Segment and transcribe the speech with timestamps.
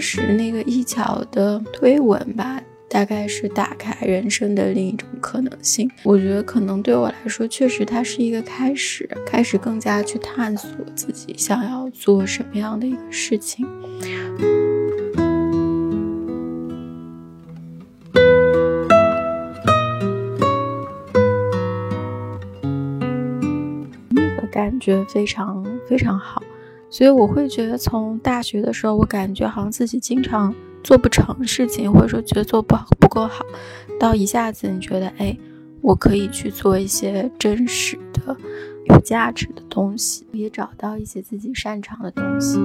[0.00, 5.90] 时那个一桥的推文吧，大概是打开人生的另一种可能性。
[6.02, 13.66] 我觉得可能对我来说，确实它是一个开始，开始更加去探索自己想要做什么样的一个事情。
[24.08, 26.42] 那个感觉非常非常好。
[26.90, 33.44] 所以我会觉得，从大学的时候，我感觉好像自己经常做不成事情，或者说觉得做不好不够好，
[33.98, 35.36] 到一下子你觉得，哎，
[35.80, 38.36] 我可以去做一些真实的、
[38.86, 42.58] 有价值的东西，也找到一些自己擅长的东西。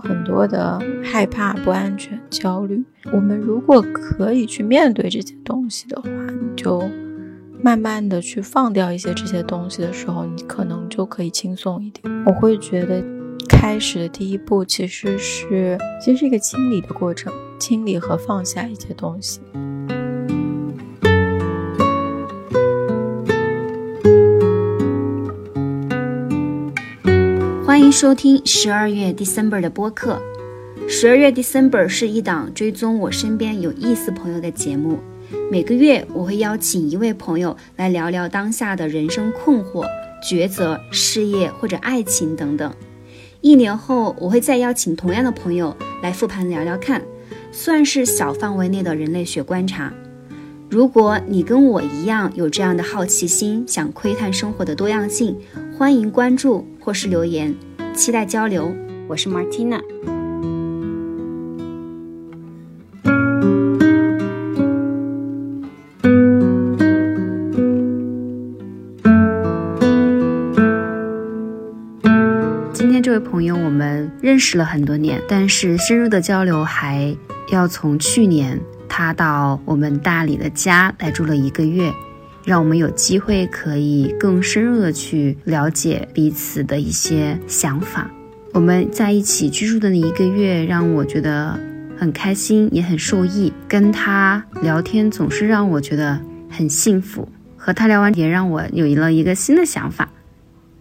[0.00, 2.82] 很多的害怕、不安全、焦虑。
[3.12, 6.82] 我们如果可以去面对这些东西的话，你就
[7.62, 12.24] 慢慢的去放掉一些这些东西的时候，你可能就可以轻松一点。
[12.26, 13.02] 我会觉得，
[13.48, 19.40] 开始的第一步其实是，其实是一个清理的过程，清理和放下一些东西。
[27.90, 30.22] 迎收听十二月 December 的播客。
[30.88, 35.00] 十二月 December 是一档追踪我身边有意思朋友的节目。
[35.50, 39.84] 每个月我会邀请一位朋友来聊聊当下的人生困惑、
[40.22, 42.72] 抉择、事业或者爱情等等。
[43.40, 47.02] 一年后我会再邀请同样的朋友来复盘聊聊看，
[47.50, 49.92] 算是小范围内的人类学观察。
[50.68, 55.36] 如果你跟我一样有这样的好奇心，想窥探生活的多样性，
[55.76, 57.52] 欢迎关注或是留言。
[57.94, 58.74] 期待交流，
[59.08, 59.80] 我是 Martina。
[72.72, 77.14] 今天这位朋友，我们认识了很多年，但是深入的交流还
[77.52, 81.92] 要从去年他到我们大理的家来住了一个月，
[82.44, 88.10] 让我们有机会可以更深入的去了解彼此的一些想法。
[88.52, 91.58] 我们在一起居住的那一个月，让我觉得
[91.96, 93.52] 很开心，也很受益。
[93.68, 97.28] 跟他聊天总是让我觉得很幸福。
[97.56, 100.10] 和他聊完，也让我有了一个新的想法。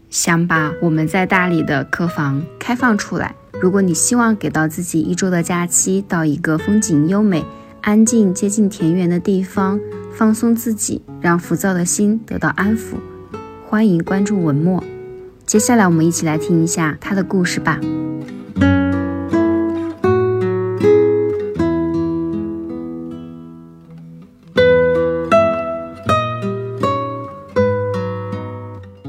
[0.09, 3.35] 想把我们在大理的客房开放出来。
[3.61, 7.43] 如果你希望给到自己一周的假期，到一个风景优美、
[7.81, 9.79] 安静、接近田园的地方
[10.19, 12.95] 放松自己，让浮躁的心得到安抚，
[13.65, 14.83] 欢迎关注文墨。
[15.45, 17.79] 接下来，我们一起来听一下他的故事吧。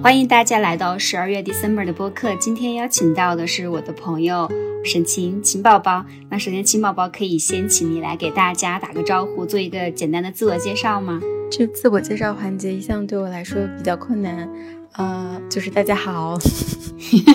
[0.03, 2.35] 欢迎大家来到十二月 December 的播客。
[2.37, 4.51] 今天邀请到的是我的朋友
[4.83, 6.03] 沈晴晴宝宝。
[6.31, 11.21] 那首先，晴宝宝可以先请你来给大家打个招呼，做一个简单的自我介绍吗？
[11.53, 14.49] 这自我介绍环节一向对我来说比较困难，
[14.95, 16.39] 呃，就是大家好，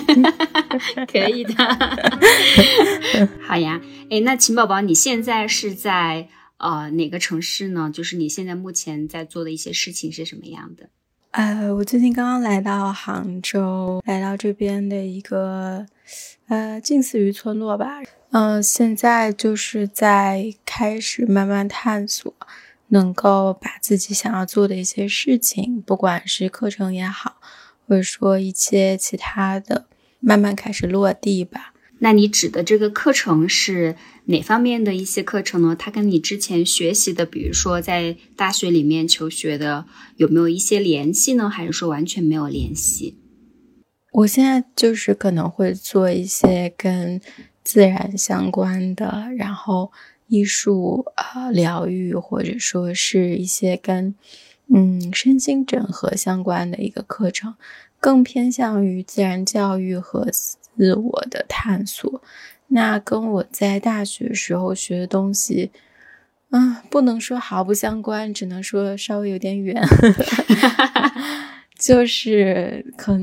[1.06, 1.54] 可以的，
[3.46, 3.80] 好呀。
[4.10, 6.26] 哎，那晴宝宝，你现在是在
[6.58, 7.92] 呃哪个城市呢？
[7.94, 10.90] 就是你现在目前在做的一些事情是什么样的？
[11.36, 15.84] 呃，我最近刚刚来到杭州，来到这边的一个
[16.48, 18.00] 呃近似于村落吧。
[18.30, 22.32] 嗯，现在就是在开始慢慢探索，
[22.88, 27.36] 能够把自己想要做的一些事情，不管是课程也好，
[27.86, 29.84] 或者说一些其他的，
[30.20, 31.74] 慢慢开始落地吧。
[31.98, 33.96] 那你指的这个课程是
[34.26, 35.74] 哪方面的一些课程呢？
[35.78, 39.86] 它跟你之前学习的，比如说在大学里面求学的，
[40.16, 41.48] 有没有一些联系呢？
[41.48, 43.16] 还是说完全没有联系？
[44.12, 47.18] 我现在就是可能会做一些跟
[47.64, 49.90] 自然相关的，然后
[50.26, 54.14] 艺术啊、疗愈，或者说是一些跟
[54.74, 57.54] 嗯身心整合相关的一个课程，
[57.98, 60.28] 更偏向于自然教育和。
[60.76, 62.22] 自我的探索，
[62.68, 65.70] 那跟我在大学时候学的东西，
[66.50, 69.80] 嗯，不能说毫不相关，只能说稍微有点远。
[71.78, 73.18] 就是可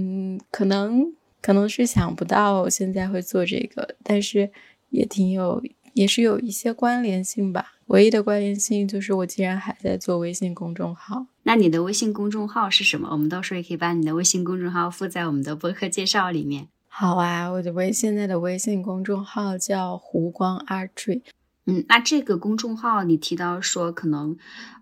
[0.51, 1.11] 可能
[1.41, 4.51] 可能是想不到现在会做这个，但是
[4.89, 5.61] 也挺有，
[5.93, 7.73] 也是有一些关联性吧。
[7.87, 13.09] 唯一的关联性就是我竟然还在做微信公众号，那你的微信公众号是什么？
[13.11, 16.67] 我们到时候也可以把你的微信公众号附在我们的播客介绍里面。
[16.95, 21.23] 好啊，我的微现在的微信公众号叫湖光二追。
[21.65, 24.37] 嗯，那这个公众号你提到说可能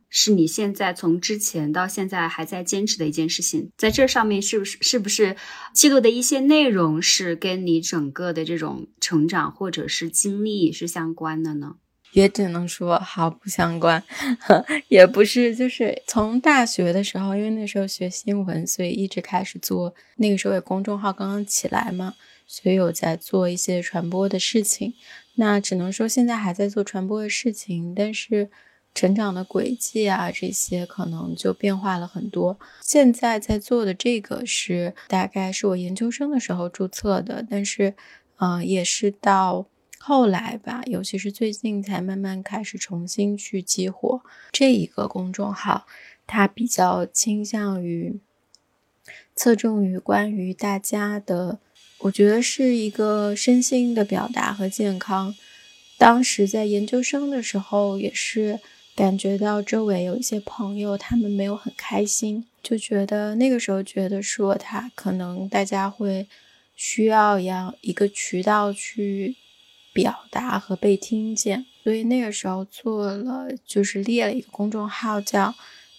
[0.09, 3.71] 是你现在从之前到现在还在坚持的一件事情。
[3.77, 5.37] 在这上面，是不是是不是
[5.73, 11.77] 记录的一些内容是跟你整个的这种成长或者是经历是相关的呢？
[12.13, 14.03] 也只能说毫不相关，
[14.89, 19.93] 也不是，就是从大学的时候，因为那时候学新闻，所以一直开始做。
[20.17, 22.15] 那个时候也公众号刚刚起来嘛，
[22.45, 24.93] 所以有在做一些传播的事情。
[25.35, 28.49] 那只能说现在还在做传播的事情，但是
[28.93, 32.59] 成长的轨迹啊这些可能就变化了很多。
[32.81, 37.95] 现在在做的这个是大概是我研究生的时候注册的，但是，
[38.37, 39.65] 嗯，也是到。
[40.03, 45.85] 后来吧，尤其是最近才慢慢开始重新去激活这一个公众号，
[46.25, 48.19] 它比较倾向于
[49.35, 51.59] 侧重于关于大家的，
[51.99, 55.35] 我觉得是一个身心的表达和健康。
[55.99, 58.59] 当时在研究生的时候，也是
[58.95, 66.27] 感觉到周围有一些朋友，他们没有很开心，就觉得那个时候觉得说他可能大家会
[66.75, 69.35] 需要要一个渠道去。
[69.93, 75.53] 表达和被听见，所以那个时候做了，就是列了一个公众号，叫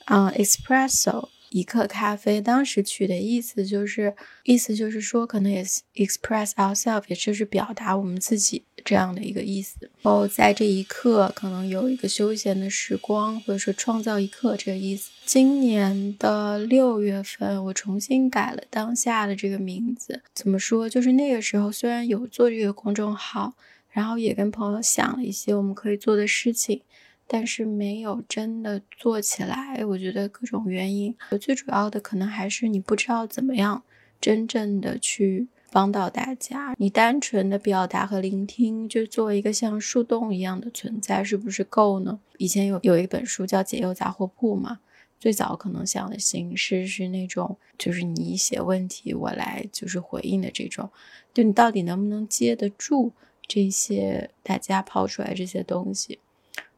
[0.06, 2.40] 嗯 Espresso 一克咖啡。
[2.40, 5.62] 当时取的意思就是，意思就是说，可能也
[5.94, 9.90] express ourselves，也就是表达我们自己这样的一个意思。
[10.00, 15.10] 然后在这一刻，可能有一个休闲的时光，或者说创造一刻这个意思。
[15.26, 20.22] 今年的六月份，我重新改了当下的这个名字。
[20.34, 20.88] 怎么说？
[20.88, 23.52] 就是那个时候虽然有做这个公众号。
[23.92, 26.82] 然后也跟朋友想了一些我们可以做的事情，
[27.28, 29.84] 但是没有真的做起来。
[29.84, 33.82] 我觉得各种原因，最主要的可能还是你不知道怎么样
[34.20, 36.74] 真正的去帮到大家。
[36.78, 42.18] 你单纯的表达和聆听，就作为一个像树洞一样的存在，是不是够呢？
[42.38, 44.80] 以前有有一本书叫《解忧杂货铺》嘛，
[45.20, 50.90] 最早可能想的形式是那种，就是你写问题，我来就是回应的这种，
[51.34, 53.12] 就你到底能不能接得住？
[53.54, 56.18] 这些大家抛出来这些东西，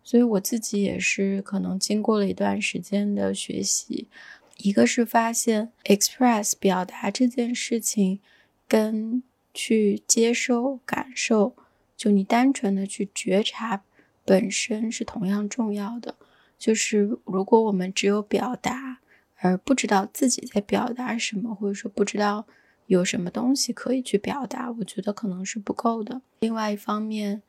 [0.03, 4.09] 所以我自己也是可能经过了一段时间的学习，
[4.56, 8.19] 一个是发现 express 表达这件事情，
[8.67, 9.23] 跟
[9.53, 11.55] 去接收感受，
[11.97, 13.85] 就你单纯的去觉察
[14.25, 16.17] 本身是同样重要的。
[16.59, 18.99] 就是如果我们只有表达，
[19.37, 22.49] 而不知道自己在表达什么，或者说不知道。
[22.86, 24.70] 有什么东西可以去表达？
[24.78, 26.20] 我觉得可能是不够的。
[26.40, 27.42] 另外一方面，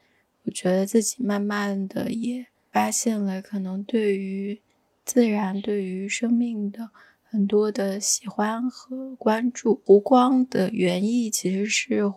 [0.43, 4.61] 我觉得自己慢慢的也发现了，可能对于
[5.03, 6.89] 自然、对于生命的
[7.23, 9.81] 很多的喜欢和关注。
[9.85, 12.11] 湖光的原意其实是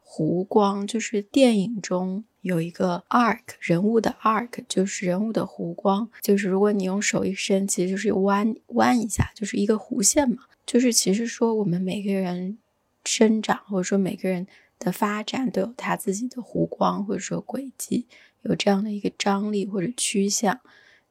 [0.00, 10.44] 湖光，就是电影中有一个 arc 人物的 arc，就是人物的弧光，就是如果你用手一伸，其实就是弯弯一下，就是一个弧线嘛。
[10.66, 12.58] 就是其实说我们每个人。
[13.04, 14.46] 生长或者说每个人
[14.78, 18.06] 的发展都有他自己的弧光或者说轨迹，
[18.42, 20.60] 有这样的一个张力或者趋向。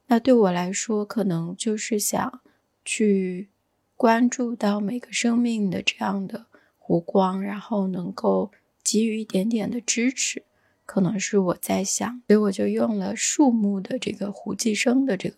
[0.06, 2.40] 那对我来说，可能就是想
[2.82, 3.50] 去
[3.94, 6.46] 关注到每个生命的这样的
[6.80, 8.50] 弧光，然后能够
[8.82, 10.44] 给予一点点的支持。
[10.86, 15.36] 可能是我在想，所以我就用了树木的这个胡寄生的这个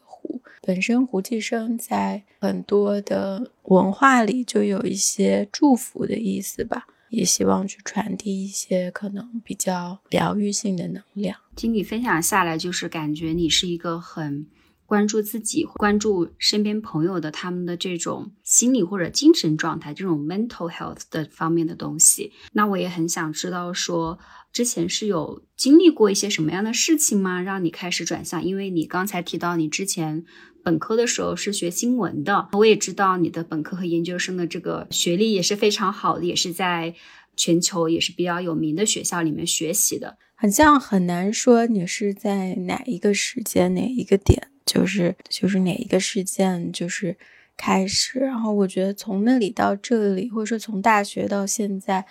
[0.62, 11.36] 本身胡济生在很多的文化里就有一些祝福的意思吧，也希望去传递一些可能比较疗愈性的能量。
[11.54, 14.46] 听你分享下来，就是感觉你是一个很
[14.86, 22.32] 关注自己、关注身边朋友的他们的这种心理或者精神状态，这种 mental health 的方面的东西。
[22.52, 24.18] 那我也很想知道说。
[24.54, 27.42] 之前是有经历过一些什么样的事情吗？
[27.42, 28.44] 让你开始转向？
[28.44, 30.24] 因为你刚才提到你之前
[30.62, 36.94] 本科的时候是学新闻的，我也知道你的本科和研究生的这个学历也是非常好的，也是在
[37.36, 40.18] 全球也是比较有名的学校里面学习的。
[40.36, 47.16] 好像很难说你是在哪一个时间哪一个点，就是就是哪一个事件就是
[47.56, 48.18] 开始。
[48.18, 52.06] 然后我觉得从那里到这里，或者说从大学到现在，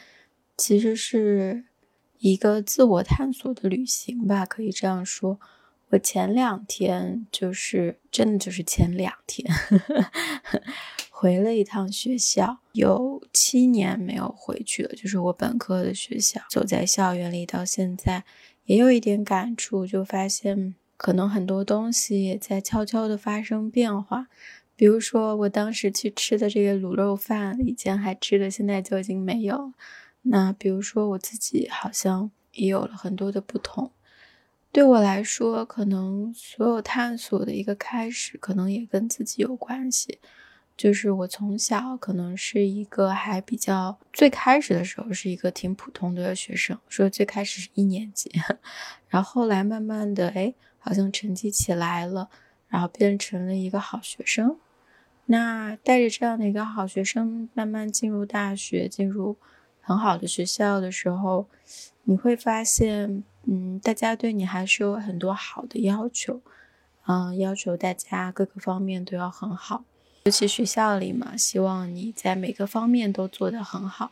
[0.57, 1.65] 其实是。
[2.19, 5.41] 一个自我探索的旅行吧，可以这样说。
[5.89, 9.45] 我前两天就是真的就是前两天
[11.11, 14.95] 回了一趟学校，有七年没有回去了。
[14.95, 18.23] 就是我本科的学校，走在校园里到现在，
[18.67, 24.27] 也有一点感触，就发现可能很多东西也在悄悄的发生变化。
[24.73, 29.73] 比如说我当时去吃的这个卤肉饭，以前还吃的，现在就已经没有。
[30.21, 33.91] 那比如说我自己好像也有了很多的不同，
[34.71, 40.19] 对我来说，可能所有探索的一个开始，可能也跟自己有关系。
[40.75, 48.31] 就是我从小可能是一个还比较最开始的时候是一个挺普通的学生，说最开始是一年级，
[49.09, 50.51] 然后后来慢慢的，哎，
[50.83, 52.29] 好像成绩起来了，
[52.67, 54.57] 然后变成了一个好学生。
[55.27, 59.37] 那带着这样的一个好学生，慢慢进入大学，进入
[59.79, 61.47] 很好的学校的时候，
[62.03, 66.41] 你会发现，嗯，大家对你还是有很多好的要求，
[67.07, 69.85] 嗯，要求大家各个方面都要很好。
[70.25, 74.11] 尤其学校里嘛，希望你在每个方面都做得很好。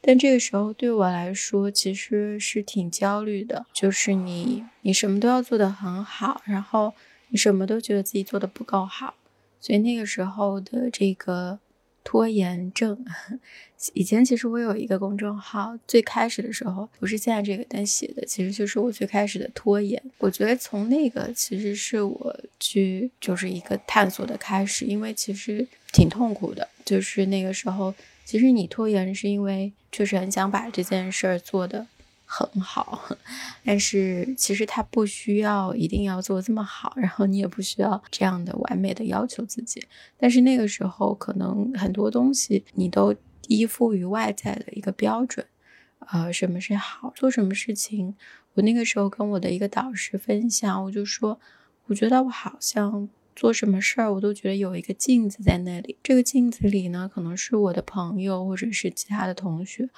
[0.00, 3.66] 但这个时候对我来说，其实是挺焦虑的。
[3.72, 6.94] 就是你，你什么都要做得很好，然后
[7.28, 9.14] 你什么都觉得自己做的不够好，
[9.60, 11.58] 所以那个时候的这个。
[12.04, 13.04] 拖延症，
[13.92, 20.02] 以前其实我有一个公众号，最开始的时候不是现在这个但写的，其实就是我最开始的拖延。
[20.16, 27.94] 我觉得从那个其实是我去就是一个探索的开始，因为其实挺痛苦的，就是那个时候，
[28.28, 31.86] 其实你拖延是因为确实很想把这件事儿做的。
[32.26, 33.08] 很好，
[33.64, 39.82] 但是其实他不需要一定要做这么好，然后你也不需要这样的完美的要求自己。
[40.18, 43.16] 但是那个时候，可能很多东西你都
[43.46, 45.46] 依附于外在的一个标准，
[46.00, 48.14] 呃，什么是好，做什么事情。
[48.52, 51.40] 我那个时候跟我的一个导师分享，我就说，
[51.86, 53.08] 我觉得我好像
[53.38, 55.96] 做什么事儿，我都觉得有一个镜子在那里。
[56.02, 59.88] 这个镜子里呢，可能是我的朋友或者是其他的同学，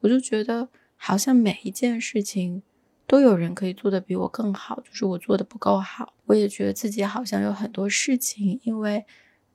[0.00, 0.68] 我就觉得。
[1.02, 2.62] 好像每一件事情
[3.06, 6.12] 都有人可以做得比我更好，就是我做的不够好。
[6.26, 9.06] 我也觉得自己好像有很多事情，因为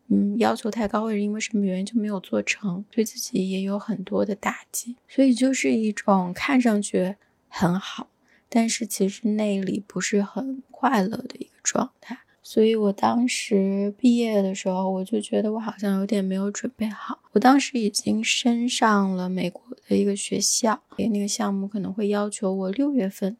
[0.08, 4.96] 嗯要求太高，或者因为什么原因就没有做成，对自己也有很多的打击。
[5.08, 7.16] 所以就是一种看上去
[7.48, 8.10] 很好，
[8.50, 12.18] 但是其实内里不是很快乐的一个状态。
[12.48, 17.18] 所以我当时毕业的时候，我就觉得我好像有点没有准备好。
[17.32, 23.36] 我当时已经升上了美国的一个学校，那个项目可能会要求我六月份，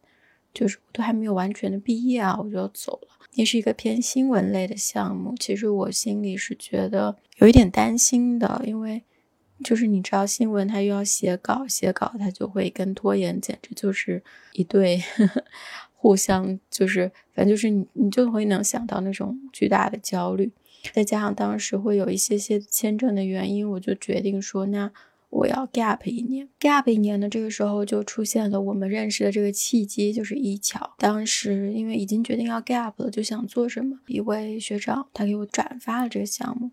[0.56, 3.10] 就是我都还没有完全的毕业啊，我就要走了。
[3.36, 9.04] 那是一个偏新闻类的项目，其实我心里是觉得有一点担心的，因为
[9.64, 15.00] 就是你知道新闻它又要写稿，写稿它就会跟拖延简直就是一对。
[16.06, 20.52] 互相就是，反正就是你，你就会能想到那种巨大的焦虑，
[20.94, 24.92] 再加上当时会有一些些签证的原因，我就决定说，那
[25.32, 26.48] 我要 gap 一年。
[26.60, 30.94] gap 一年呢，这个时候就出现了我们认识的这个契机，就是一巧。
[31.00, 36.70] 当时因为已经决定要 gap 了，就想做什么，一位学长他给我转发了这个项目，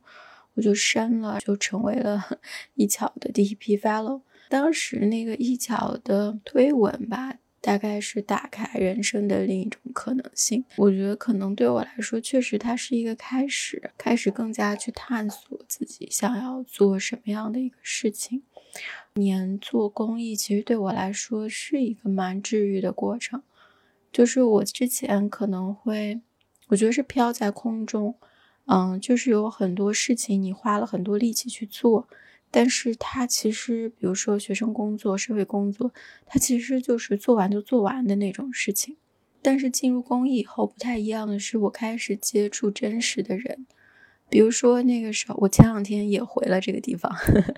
[0.57, 2.23] 我就申了，就成为了
[2.77, 4.21] 一巧的第一批 fellow。
[4.51, 7.39] 当时那个一巧的推文吧。
[7.63, 10.63] 大概是打开人生的另一种可能性。
[10.77, 18.43] 我觉得可能对我来说，确实它是一个开始，开始更加去探索自己想要做什么样的一个事情。
[19.15, 23.43] 年做公益，其实对我来说是一个蛮治愈的过程。
[24.11, 26.21] 就是我之前可能会，
[26.69, 28.17] 我觉得是飘在空中，
[28.67, 32.09] 嗯，就是有很多事情你花了很多力气去做。
[32.53, 35.93] 但是他其实，比如说学生工作、社会工作，
[36.27, 38.97] 他其实就是做完就做完的那种事情。
[39.41, 43.67] 但是进入公益以后，不太一样的是，我开始接触真实的人。
[44.29, 47.55] 比如说那个时候，我前两天也回了这个地方，呵 呵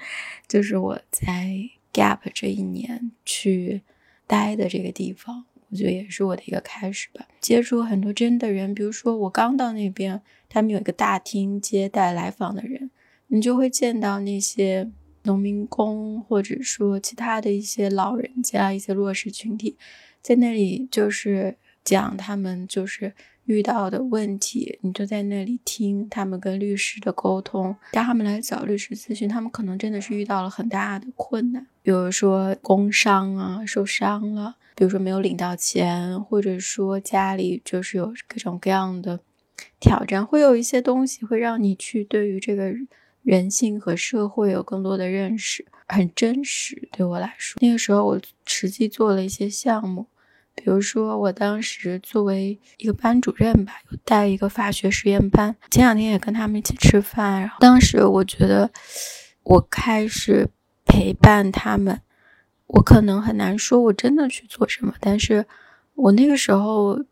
[0.48, 3.82] 就是我在 Gap 这一年去
[4.26, 7.26] 待的这个地方，我觉得也是我的一个开始吧。
[7.40, 12.90] 接触很多真的人，比如说我刚到那边，他们有一个大厅接待来访的人。
[13.34, 14.88] 你就会见到那些
[15.24, 19.76] 农民工，或者说其他的一些老人家、一些弱势群体，
[20.22, 23.12] 在那里就是讲他们就是
[23.46, 29.28] 遇到的问题，你就在那里听他们跟律师的沟通，带他们来找律师咨询。
[29.28, 39.18] 他们可能真的是遇到了很大的困难，比如说工伤啊，受伤了，比如说没有领到钱，或者说家里就是有各种各样的
[39.80, 42.72] 挑战，会有一些东西会让你去对于这个。
[43.24, 46.88] 人性和社会有更多的认识，很真实。
[46.92, 50.06] 对我来说，那个时候我实际做了一些项目，
[50.54, 55.56] 比如说我当时作为一个班主任吧，有带一个法学实验班。
[55.70, 58.70] 前两天也跟他们一起吃饭，然后当时我觉得
[59.42, 60.50] 我开始
[60.84, 62.02] 陪伴他们，
[62.66, 65.46] 我可能很难说我真的去做什么，但是
[65.94, 67.02] 我那个时候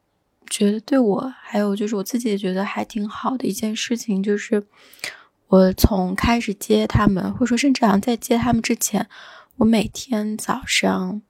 [0.50, 4.62] 觉得对我还有就是我自己也觉得还挺好的一件事情就是。
[5.52, 9.06] 我从开始接他们，或者说甚至好像在接他们之前，
[9.58, 11.20] 我每天早上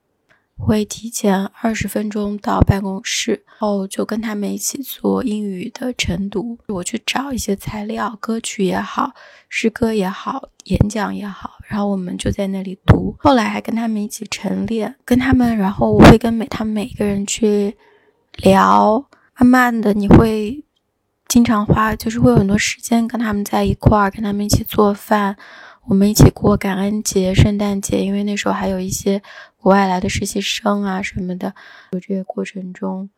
[0.57, 6.57] 会提前二十分钟到办公室，然后就跟他们一起做英语的晨读。
[6.69, 9.13] 我去找一些材料，歌曲也好，
[9.49, 13.17] 诗歌也好，演讲也好，然后我们就在那里读。
[13.19, 17.77] 后来还跟他们一起晨练，跟他们，然后我会跟每他们每一个人去
[18.37, 19.05] 聊。
[19.35, 20.63] 慢慢的，你会
[21.33, 25.35] 经常花，就是会有很多时间跟他们在一块儿，跟他们一起做饭。
[25.87, 29.23] 我们一起过感恩节、圣诞节，因为那时候还有一些
[29.57, 31.55] 国外来的实习生啊什么的。
[31.93, 33.09] 就这个过程中，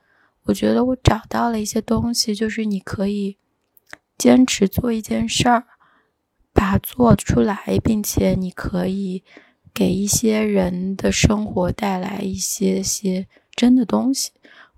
[0.44, 3.36] 我觉得我找到了一些东西，就是你可以
[4.16, 5.64] 坚持做一件事儿，
[6.52, 9.24] 把它做出来，并且你可以
[9.74, 14.30] 给一些人的生活带来一些些真的东西。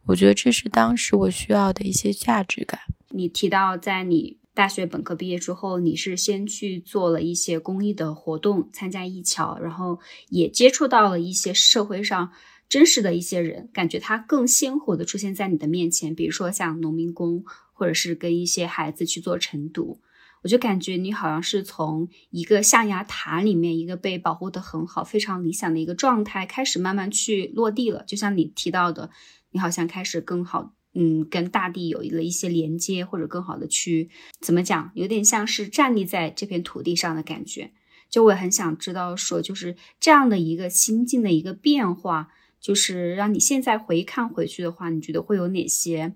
[0.06, 2.80] 我觉得这是当时我需要的一些价值感。
[3.16, 4.38] 你提到在你。
[4.56, 12.32] 大学本科毕业之后，你是先去做了一些公益的活动，参加艺侨，然后也接触到了一些社会上
[12.66, 16.14] 真实的一些人，感觉他更鲜活的出现在你的面前。
[16.14, 17.44] 比如说像农民工，
[17.74, 20.00] 或者是跟一些孩子去做晨读，
[20.42, 28.02] 我就感觉你好像是从一个象牙塔里面一个被保护的很好、非常理想的一个状态，开始慢慢去落地了。
[28.06, 29.10] 就像你提到的，
[29.50, 30.72] 你好像开始更好。
[30.98, 34.08] 嗯，跟大地有了一些连接，或者更好的去
[34.40, 37.70] 怎么讲，有点像是站立在这片土地上的感觉。
[38.08, 46.14] 就我很想知道，说就是这样的一个心境的一个变化，就是让你现在回看回去的话，你觉得会有哪些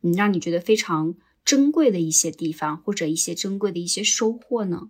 [0.00, 4.88] 嗯，让你觉得非常珍贵的一些地方，或者一些珍贵的一些收获呢？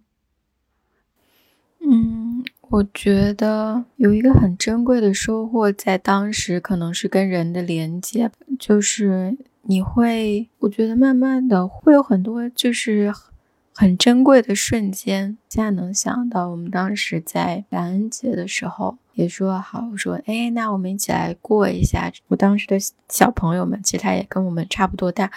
[1.80, 8.30] 嗯，我觉得有一个很珍贵的收获，在当时可能是跟人的连接，
[8.62, 13.12] 就是你会，我觉得慢慢的会有很多就是
[13.74, 15.36] 很珍贵的瞬间。
[15.48, 22.12] 现在能想到，我们当时在感恩节的时候也说好，我说，哎，那我们一起来过一下。
[22.28, 22.76] 我当时的
[23.08, 25.32] 小朋友们，其实他也跟我们差不多大，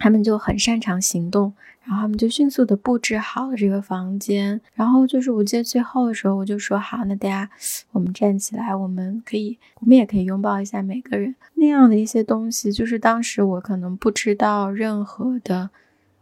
[0.00, 1.54] 他们就很擅长行动。
[1.86, 7.48] 然后他们就迅速的布置好了这个房间，然后就是我记得最后的时候，我就说好，那大家
[7.92, 15.68] 我们站起来，我们可以，我们也可以拥抱一下每个人那样的一些东西，就是当时我可能不知道任何的，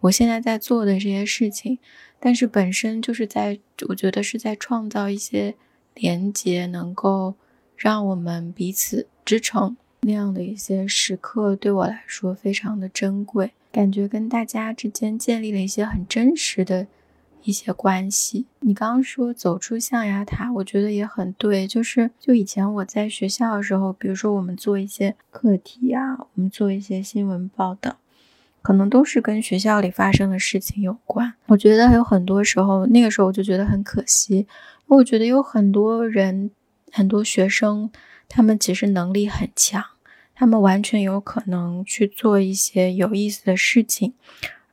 [0.00, 1.78] 我现在在做的这些事情，
[2.18, 5.54] 但是本身就是在，我觉得是在创造一些
[5.94, 7.34] 连接，能够
[7.76, 13.52] 让我们彼此支撑那样的一些时刻，对我来说非常的珍贵。
[13.72, 16.86] 感觉跟大家之间建立了一些很真实的
[17.42, 18.46] 一些关系。
[18.60, 21.66] 你刚刚说走出象牙塔，我觉得也很对。
[21.66, 27.96] 就是就以前我在学校的时候，比如说我们做一些课题啊，我们做一些新闻报道，
[28.60, 31.32] 可能都是跟学校里发生的事情有关。
[31.46, 34.46] 我觉得有很多时候，那个时候我就觉得很可惜。
[34.86, 36.50] 我觉得有很多人，
[36.92, 37.90] 很多学生，
[38.28, 39.82] 他们其实能力很强。
[40.42, 44.14] 他们完全有可能去做一些有意思的事情，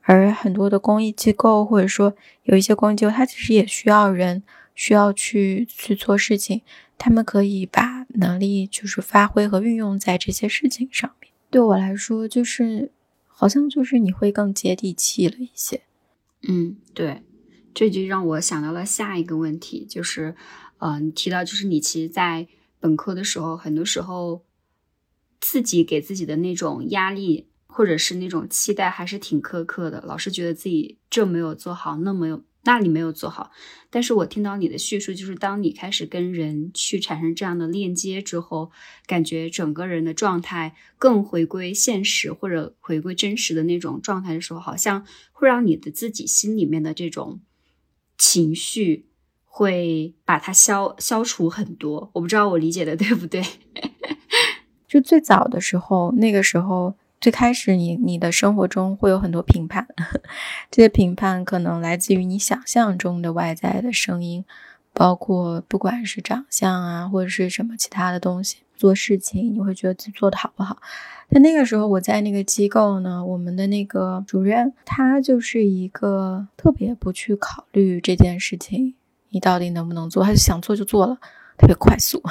[0.02, 4.42] 而很多的公益机构或者说有一些公益机构，它其实也需要人，
[4.74, 6.64] 需要去去做事情。
[6.98, 11.32] 他们可以把能力就是发挥和运用在这些事情上面。
[11.52, 12.92] 对我来说，就是
[13.28, 15.84] 好像就是你会更接地气了一些。
[16.48, 17.22] 嗯，对，
[17.76, 20.36] 这就让我想到了下一个问题，就是，
[20.80, 22.48] 呃，你提到就是你其实，在
[22.80, 24.42] 本科的时候，很多时候。
[25.40, 30.02] 自己给自己的那种压力，或者是那种期待，还是挺苛刻的。
[30.06, 33.52] 老是觉得自己这没有做好，那没有那里没有做好。
[33.90, 38.72] 但是我听到你的叙述，就是当你开始跟人去产生这样的链接之后，
[39.08, 47.40] 感觉整个人的状态更回归现实，或者回归真实的那种状态的时候，好像会让你的自己心里面的这种
[48.18, 49.08] 情绪
[49.46, 52.12] 会把它消消除很多。
[52.14, 53.42] 我不知道我理解的对不对。
[54.90, 59.88] 就最早的时候，那个时候最开始，你你的生活中会有很多评判，
[60.72, 64.44] 这些评判可能来自于你想象中的外在的声音，
[64.92, 68.58] 包括不管是长相啊，或者是什么其他的东西。
[68.76, 70.78] 做事情你会觉得自己做的好不好？
[71.30, 78.96] 但那个时候我在那个机构呢，我们的那个主任他就是一个特别不去考虑这件事情
[79.30, 81.18] 你到底能不能做，他就想做就做了。
[81.60, 82.24] 特别快速，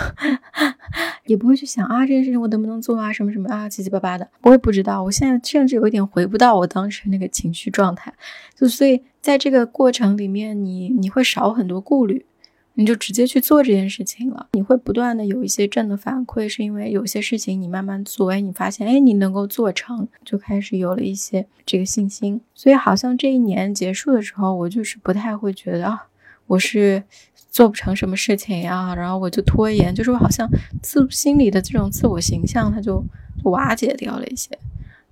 [1.27, 5.03] 也不会去想啊，这件事情我能不能做啊，什么什么啊，七七八八的，我也不知道。
[5.03, 8.11] 我现在甚至有一点回不到我当时那个情绪状态，
[8.57, 12.25] 就所以在这个过程里面，你你会少很多顾虑，
[12.73, 14.49] 你就直接去做这件事情了。
[14.53, 22.41] 你会不断的有一些正的反馈，是因为有些事情你慢慢做，哎，你发现哎，你能够做成，就开始有了一些这个信心。
[22.55, 26.07] 所以好像这一年结束的时候，我就是不太会觉得啊，
[26.47, 27.03] 我是。
[27.51, 30.49] 做不成什么事情呀，然后我就拖延，就是我好像
[30.83, 33.05] 自心里的这种自我形象，它就
[33.45, 34.57] 瓦解掉了一些。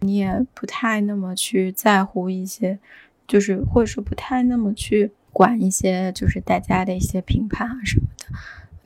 [0.00, 2.78] 你也不太那么去在乎一些，
[3.26, 8.26] 就是或者说不太那么去管一些，就是大家的一些评判啊什么的。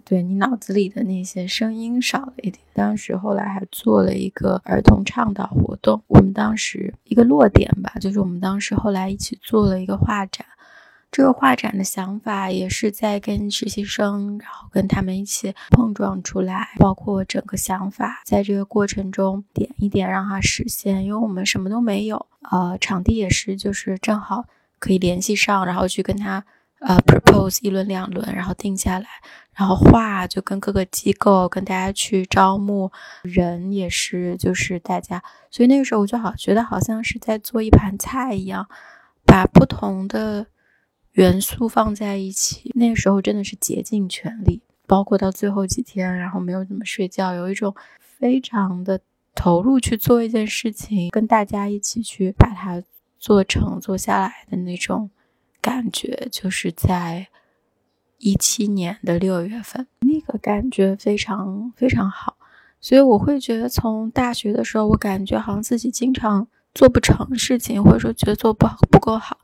[0.04, 2.58] 对你脑子里的那些声音少了一点。
[2.72, 10.46] 当时后来还做了一个儿童倡导活动，我们当时一个落点吧，就是我们当时后来一起做了一个画展。
[11.12, 21.04] 这个画展的想法也是在跟实习生，然后跟他们一起碰撞出来，包括整个想法，在这个过程中点一点让它实现。
[21.04, 24.44] 因为我们什么都没有，呃，场地也是就是正好
[24.78, 26.44] 可以联系上，然后去跟他
[26.78, 29.06] 呃 propose 一轮两轮，然后定下来，
[29.52, 32.92] 然后画就跟各个机构跟大家去招募
[33.22, 35.20] 人，也是就是大家，
[35.50, 38.68] 所以那个时候我就好觉得好像是在做一盘菜一样，
[39.26, 40.46] 把不同的。
[41.12, 49.00] 元素放在一起，那个时候真的是竭尽全力，包括到最后几天，然后没有怎么睡觉，有一种非常的
[49.34, 52.82] 投入去做一件事情，跟大家一起去把它
[53.18, 55.10] 做成、做下来的那种
[55.60, 57.26] 感觉，就是在
[58.18, 62.36] 一七年的六月份，那个感觉非常非常好，
[62.80, 66.46] 所以我会觉得从大学的时候，我感觉好像自己经常。
[66.74, 69.38] 做不成事情，或者说觉得做不好不够好，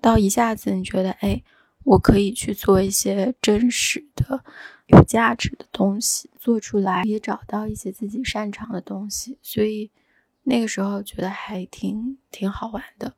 [0.00, 1.42] 到一下子你觉得，哎，
[1.84, 4.44] 我可以去做一些真实的、
[4.86, 9.90] 有价值的东西，做出来也找到一些自己擅长的东西，所以
[10.44, 13.14] 那个时候觉得还挺挺好玩的，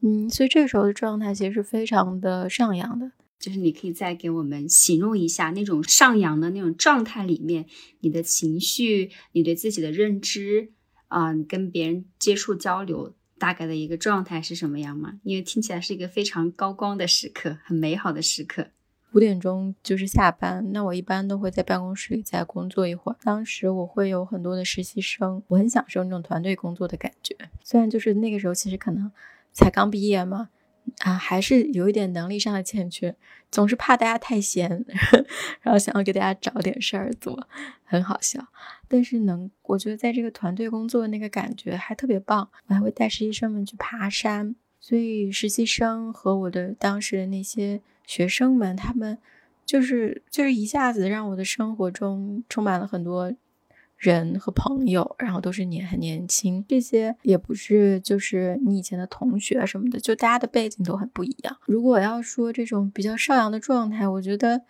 [0.00, 7.66] 嗯，所以这个时候的状态其实是非常的上扬的，就是你可以再给我们形容一下那种上扬的那种状态里面，
[8.00, 10.72] 你的情绪，你对自己的认知。
[11.08, 15.20] 啊，你跟别人接触交流大概的一个状态是什么样吗？
[15.22, 18.68] 因为听起来是一个非常高光的时刻，很美好的时刻。
[19.12, 23.16] 五点钟就是下班，那我一般都会在办公室里再工作一会儿。
[23.22, 27.34] 当时我会有很多的实习生，我很享受那种团队工作的感觉。
[27.62, 29.10] 虽然就是那个时候其实可能
[29.52, 30.50] 才刚毕业嘛。
[30.98, 33.14] 啊，还是有一点能力上的欠缺，
[33.50, 34.84] 总是怕大家太闲，
[35.60, 37.48] 然后想要给大家找点事儿做，
[37.84, 38.46] 很好笑。
[38.88, 42.48] 但是能，我觉得在这个团队工作那个感觉还特别棒。
[42.66, 49.18] 我还会带实习生们去爬山，所以实习生和我的当时的那些学生们，他们
[49.64, 53.34] 就是就是一下子让我的生活中充满了很多。
[54.06, 61.56] 人和朋友，然后都是年很年轻，这些也不是就是你以前的同学什么的，就大家的背景都很不一样。
[61.66, 64.62] 如果要说这种比较少阳的状态，我觉得。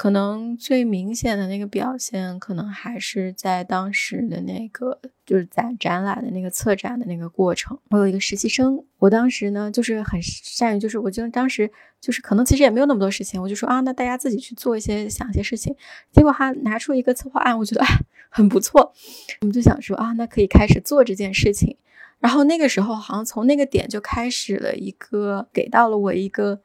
[0.00, 7.78] 可能最明显的那个表现，可能还是在当时的那个就是展展览的那个策展的那个过程。
[7.90, 15.76] 我有一个实习生，我当时呢就是很善于，就是我就当时就是可能其实也没有那么多事情，我就说啊，那大家自己去做一些想一些事情。
[16.10, 17.98] 结果他拿出一个策划案，我觉得哎
[18.30, 18.94] 很不错，
[19.42, 21.76] 我们就想说啊，那可以开始做这件事情。
[22.20, 26.62] 然后那个时候好像从那个点就开始了一个给到了我一个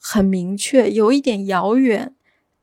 [0.00, 2.12] 很明确，有一点遥远。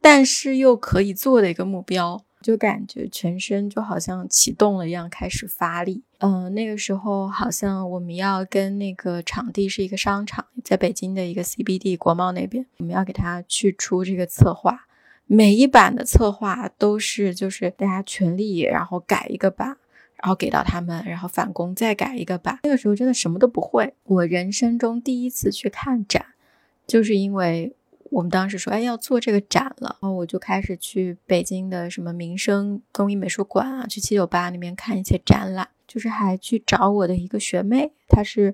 [0.04, 6.04] 但是又可以做的一个目标，就感觉全身就好像启动了一样，开始发力。
[6.18, 14.88] 嗯，那个时候好像我们要跟那个场地是一个商场，在北京的一个 CBD 国贸那边，我们要给他去出这个策划，
[15.26, 19.78] 每一版的策划都是就是大家全力，然后改一个版，
[20.22, 22.60] 然后给到他们，然后返工再改一个版。
[22.64, 26.26] 那个时候真的什么都不会，我人生中第一次去看展，
[26.86, 27.74] 就是因为。
[28.14, 38.54] 我们当时说，哎，要做这个展了，然后我就开始去北京的什么民生工艺美术馆啊，去七九八那边看一些展览，就是还去找我的一个学妹，她是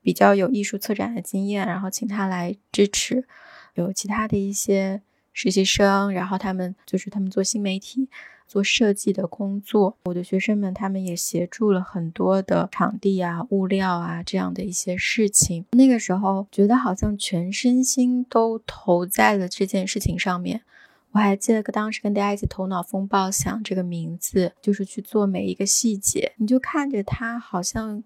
[0.00, 3.26] 比较有艺术策展的经验，然后请她来支持，
[3.74, 8.08] 有其他的一些实习生，然后他们就是他们做新媒体。
[8.50, 15.64] 做设计的工作，我的学生们他们也协助了很多的场地啊、物料啊这样的一些事情。
[15.70, 20.62] 那个时候觉得好像全身心都投在了这件事情上面。
[21.12, 28.02] 我还记得当时跟大家一起头脑风暴想这个名字，就是去做每一个细节，你就看着它好像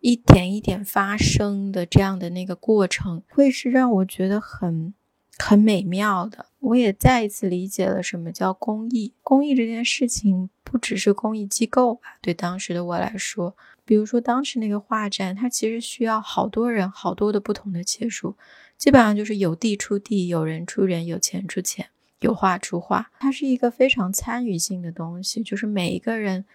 [0.00, 4.92] 一点一点发生的这样的那个过程，会是让我觉得很。
[5.38, 9.12] 很美妙的，我也再一次理解了什么叫公益。
[9.22, 12.18] 公益这件事情不只是公益机构吧？
[12.22, 18.34] 对当时的我来说，比如说当时那个画展，它其实需要好多人、好多的不同的切入，
[18.78, 21.88] 基本上就是有地出地，有人出人，有钱出钱，
[22.20, 23.10] 有画出画。
[23.20, 26.46] 它是一个非常参与性的东西，就是每一个人，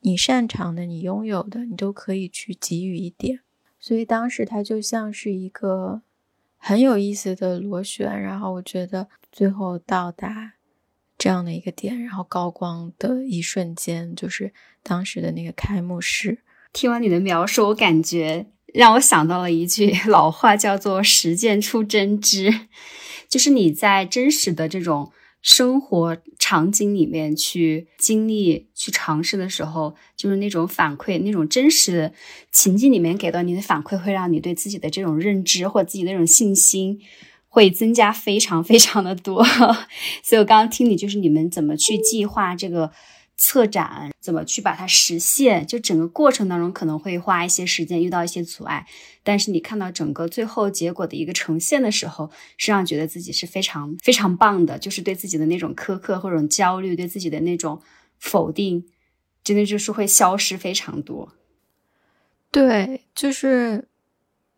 [0.00, 3.40] 你擅长的、你拥有的，你都可以去给予一点。
[3.80, 6.02] 所以当时它就像是一个。
[6.60, 8.22] 很有意思的螺旋。
[8.22, 10.52] 然后我觉得最后到达
[11.18, 16.42] 这样的一个点，然后高光的一瞬间，就是当时的那个开幕式。
[16.72, 22.68] 听完你的描述，我感觉让我想到了一句 老话，叫做“实践出真知”，
[23.28, 25.10] 就是你在真实的这种。
[25.42, 32.12] 生活场景里面去经历、去尝试的时候，就是那种反馈，那种真实的
[32.52, 37.00] 情境里面给到你的反馈，会让你对自己的这种认知或自己那种信心
[37.48, 39.44] 会增加非常非常的多。
[40.22, 42.92] 所以我刚刚听你，就是你们怎么去计划这个。
[43.42, 45.66] 策展怎么去把它实现？
[45.66, 48.86] 就整个过程当中可能会花一些时间，遇到一些阻碍，
[49.22, 54.78] 但是你看到整个最后结果的一个呈现的时候，是让觉得自己是非常非常棒的。
[54.78, 57.80] 就是对自己的那种苛刻或者焦虑，对自己的那种
[58.18, 58.84] 否定，
[59.42, 61.32] 真的就是会消失非常多。
[62.50, 63.88] 对，就是，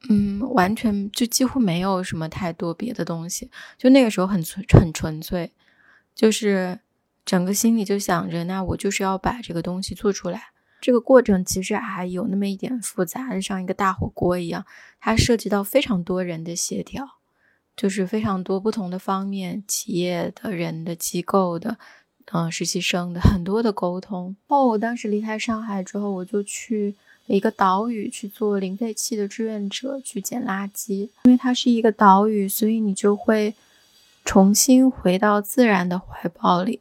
[0.08, 5.52] 嗯，完全就几乎没有什么太多别的东西，就那个时候很纯很纯粹，
[6.16, 6.80] 就是。
[7.24, 10.48] 整个心里就想着，那我就是要把这个东西做出来。
[10.80, 14.66] 这个过程其实还有那么一点复杂，就像一个大火锅一样，
[15.00, 17.06] 它涉及到非常多人的协调，
[17.76, 21.78] 就是非常多不同的方面，企业的人的、机构的，
[22.32, 24.34] 嗯，实习生的很多的沟通。
[24.48, 31.10] 哦，我当时离开上海之后，我就去一个岛屿去做零废弃的志愿者，去捡垃圾。
[31.22, 33.54] 因为它是一个岛屿，所以你就会
[34.24, 36.80] 重新回到自然的怀抱里。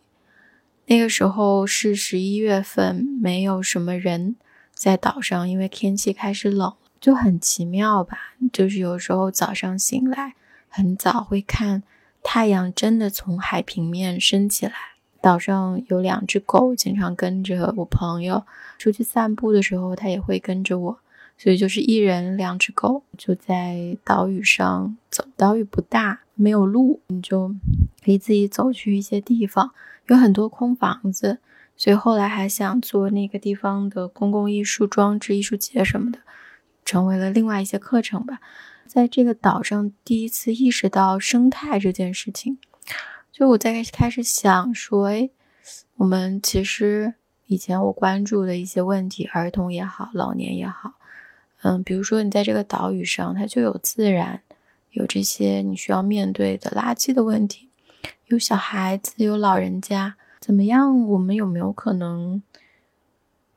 [0.92, 4.36] 那个时候是十一月份，没有什么人
[4.74, 8.36] 在岛上，因为天气开始冷，就很奇妙吧。
[8.52, 10.34] 就是有时候早上醒来
[10.68, 11.84] 很早，会看
[12.22, 14.74] 太阳真的从海平面升起来。
[15.22, 18.44] 岛上有两只狗，经常跟着我朋友
[18.78, 21.00] 出去散步的时候，它也会跟着我，
[21.42, 25.26] 所以就是一人两只狗，就在岛屿上走。
[25.36, 27.56] 岛屿不大，没有路，你就
[28.06, 29.72] 可以自己走去一些地方。
[30.06, 31.40] 有很多空房子，
[31.76, 36.20] 所以后来还想做那个地方的公共艺术装置艺术节什么的，
[36.86, 38.40] 成为了另外一些课程吧。
[38.86, 42.60] 在这个岛上，第一次意识到生态这件事情，
[43.32, 45.32] 就我在开始想说，哎，
[45.96, 47.16] 我们其实
[47.48, 50.94] 以前我关注的一些问题，儿童也好，老年也好，
[51.64, 54.42] 嗯，比如说你在这个岛屿上，它就有自然，
[54.92, 57.70] 有这些你需要面对的垃圾的问题。
[58.28, 61.08] 有小孩子，有老人家，怎么样？
[61.08, 62.42] 我们有没有可能，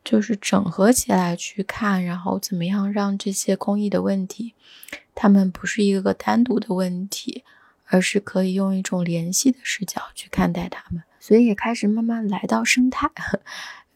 [0.04, 4.54] 就是整合起来去看，然后怎么样让这些公益的问题，
[5.14, 7.44] 他们不是一个个单独的问题，
[7.86, 11.02] 而是可以用一种联系的视角去看待他们。
[11.20, 13.08] 所以也开始慢慢来到生态，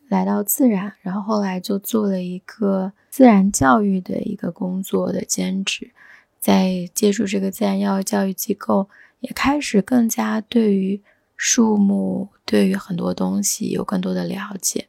[0.09, 5.93] 来到自然，然后后来就做了一个自然教育的一个工作的兼职，
[6.39, 8.89] 在接触这个自然药教育机构。
[9.21, 11.03] 也开始更加对于
[11.37, 14.87] 树木，对于很多东西有更多的了解，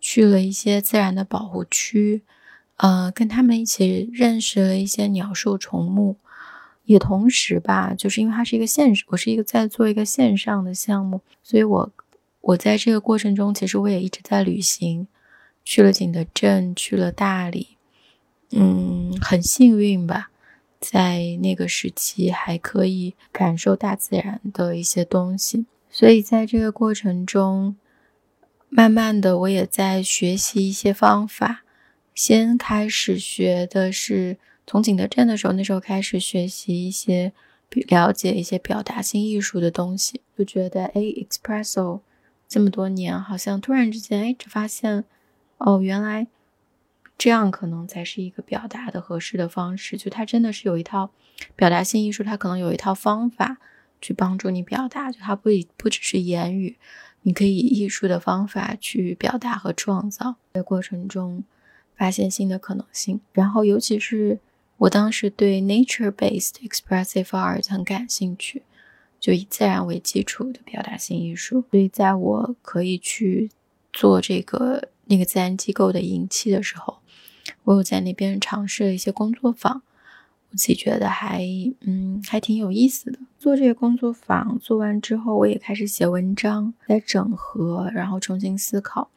[0.00, 2.24] 去了一些自然的保护区，
[2.78, 6.16] 呃，跟他们一起认识了一些鸟兽虫木，
[6.86, 11.92] 也同时吧，就是因为它是一个线，我是一个在做一个线上的项目，所以我
[12.42, 15.08] 我在这个过程中，其实我也一直在旅行，
[15.64, 17.78] 去了景德镇，去了大理，
[18.50, 20.28] 嗯，很幸运吧。
[20.80, 27.76] 在那个时期还可以感受大自然的一些东西，所以在这个过程中，
[28.68, 31.62] 慢慢的我也在学习一些方法。
[32.16, 37.32] 先开始学的是从景德镇的时候，那时候开始学习一些
[37.86, 42.00] 了解一些表达性艺术的东西，就觉得哎，expresso
[42.52, 45.04] 这么多年，好像突然之间哎，只发现
[45.58, 46.28] 哦，原来。
[47.18, 49.96] 这样可能才是一个表达的合适的方式。
[49.96, 51.12] 就它真的是有一套
[51.54, 53.58] 表达性艺术，它可能有一套方法
[54.00, 55.12] 去帮助你表达。
[55.12, 56.76] 就它不不只是言语，
[57.22, 60.34] 你可以以艺术的方法去表达和创造。
[60.52, 61.44] 的过程中
[61.96, 63.20] 发现新的可能性。
[63.32, 64.40] 然后，尤其是
[64.78, 68.62] 我当时对 nature-based expressive art 很感兴趣，
[69.22, 71.64] 就以自然为基础的表达性艺术。
[71.70, 73.50] 所以，在我可以去
[73.92, 76.98] 做这个那个自然机构的引气的时候。
[77.64, 79.82] 我有在那边尝试了一些工作坊，
[80.50, 81.44] 我自己觉得还
[81.80, 83.18] 嗯还挺有意思的。
[83.38, 89.10] 做这个工作坊做完之后，我也开始写文章，在整合，然后重新思考。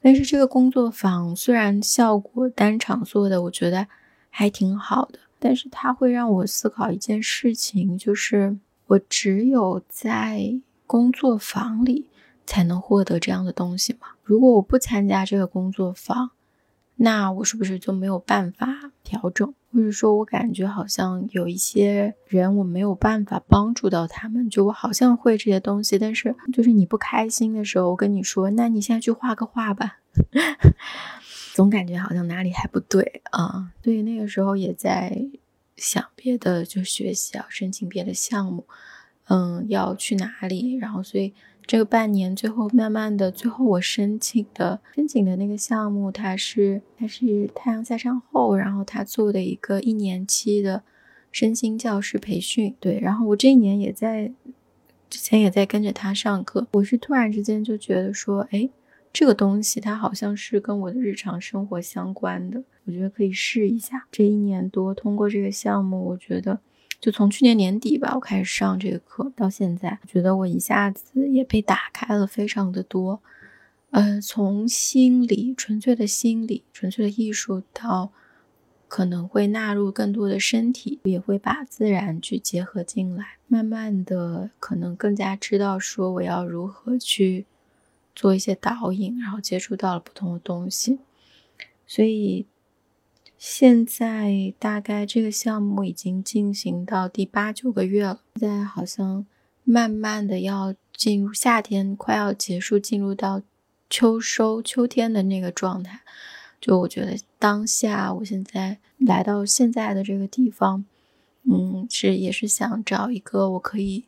[0.00, 3.86] 但是这个工作坊虽然效果单场做的我觉得
[4.30, 12.08] 还挺好的，但是它会让我思考一件事情，就是我只有在工作坊里
[12.46, 14.08] 才能获得这样的东西吗？
[14.22, 16.30] 如果我不参加这个工作坊？
[16.98, 19.52] 那我是不是就没有办法调整？
[19.70, 29.98] 或者说我感觉好像有一些人我没有办法帮助到他们，就我好像会这些东西，但是就是你不开心的时候，我跟你说，那你现在去画个画吧，
[31.52, 33.72] 总感觉好像哪里还不对啊。
[33.82, 35.28] 对，那个时候也在
[35.76, 38.66] 想别的，就学习啊，申请别的项目，
[39.28, 41.34] 嗯，要去哪里，然后所以。
[41.68, 50.84] 这个半年最后慢慢的，最后我申请的申请的那个项目，它是它是太阳下山后，然后他做的一个一年期的
[51.32, 52.76] 身心教师培训。
[52.78, 54.32] 对，然后我这一年也在
[55.10, 56.68] 之前也在跟着他上课。
[56.74, 58.70] 我是突然之间就觉得说，哎，
[59.12, 64.06] 这个东西它好像是跟我的日常生活相关的，我觉得可以试一下。
[64.10, 66.60] 这一年多通过这个项目，我觉得。
[66.98, 73.20] 就从去年年底吧，我开始上这个课，到现在，觉得我一下子也被打开了非常的多。
[73.90, 78.12] 呃，从心理纯粹的心理、纯粹的艺术，到
[78.88, 83.36] 可能会纳入更多的身体，也会把自然去结合进来。
[83.46, 87.44] 慢慢的，可能更加知道说我要如何去
[88.14, 90.98] 做一些导引，然后接触到了不同的东西，
[91.86, 92.46] 所以。
[93.48, 99.24] 现在大概这个项目已经进行到第八九个月了，现在好像
[99.62, 103.40] 慢慢的要进入夏天，快要结束，进入到
[103.88, 106.00] 秋收秋天的那个状态。
[106.60, 110.84] 就我觉得当下，我现在来到现在的这个地方，
[111.44, 114.06] 嗯，是也是想找一个我可以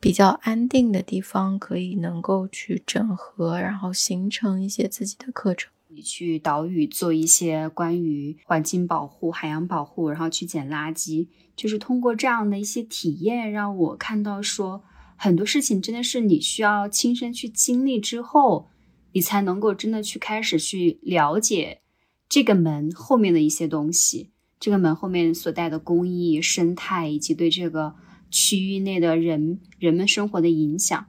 [0.00, 5.70] 比较安定的地方，可以能够去整合，然后形成一些自己的课程。
[5.88, 14.82] 你去岛屿做一些关于环境保护、海洋保护，然后去捡垃圾，就是通过这样的一些体验，让我看到说
[15.16, 18.70] 很多事情真的是你需要亲身去经历之后，
[19.12, 21.82] 你才能够真的去开始去了解
[22.28, 27.94] 这个门后面的一些东西，这个门后面所带的公益、生态以及对这个
[28.30, 31.06] 区域内的人人们生活的影响。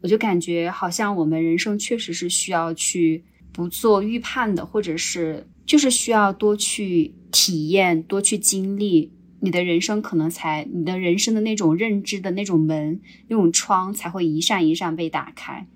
[0.00, 3.26] 我就感觉好像我们人生确实是需要去。
[3.54, 15.68] 不做预判的，或者是就是需要多去体验、多去经历，你的人生可能才你的人生的那种认知的那种门、那种窗才会一扇一扇被打开。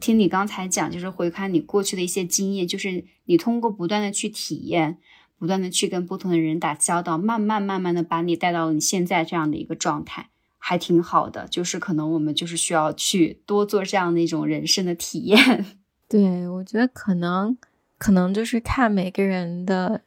[0.00, 4.98] 听你刚才讲，就是回看你过去的一些经验，就是你通过不断的去体验，
[5.38, 11.46] 不断的去跟不同的人打交道，慢慢慢慢的把你带到了你现在这样的一个状态，还挺好的。
[11.46, 15.79] 就是可能我们就是需要去多做这样的一种人生的体验。
[16.10, 17.56] 对，我觉得可能，
[17.96, 20.00] 可能就是看每个人的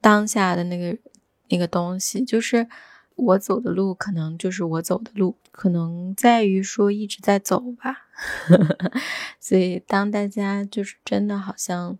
[0.00, 0.98] 当下的那个
[1.50, 2.66] 那个东西，就是
[3.16, 8.06] 我走的路，可能就是我走的路，可能在于说一直在走吧。
[9.38, 11.98] 所以，当大家就是真的好像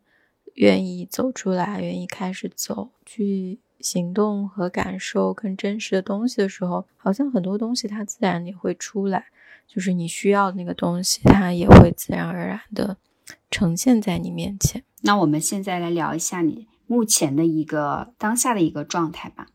[0.54, 9.26] 愿意走出来，愿意开始走，去行动和感受更真实的东西的时候，好像很多东西它自然也会出来，
[9.66, 12.96] 就是你需要那个东西，它也会自然而然的。
[13.52, 14.82] 呈现在你面前。
[15.02, 19.46] 那我们现在来聊一下你目前的一个当下的一个状态吧。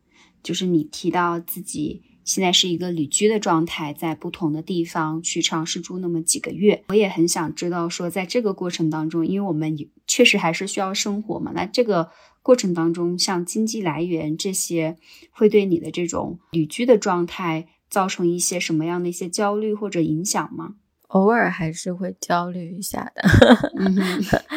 [0.43, 6.83] 就是你提到自己现在是一个旅居的状态，在不同的地方去尝试住那么几个月。
[6.89, 11.51] 我也很想知道，说在这个过程当中，因为我们确实还是需要生活嘛。
[11.53, 12.09] 那这个
[12.41, 14.95] 过程当中，像经济来源这些，
[15.31, 20.75] 会对你的这种旅居的状态造成一些什么样的一些焦虑或者影响吗？
[21.07, 23.23] 偶尔还是会焦虑一下的，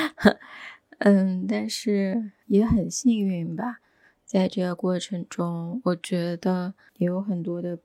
[0.98, 3.80] 嗯，但是也很幸运吧，
[4.24, 7.78] 在这个过程中，我觉得也有很多的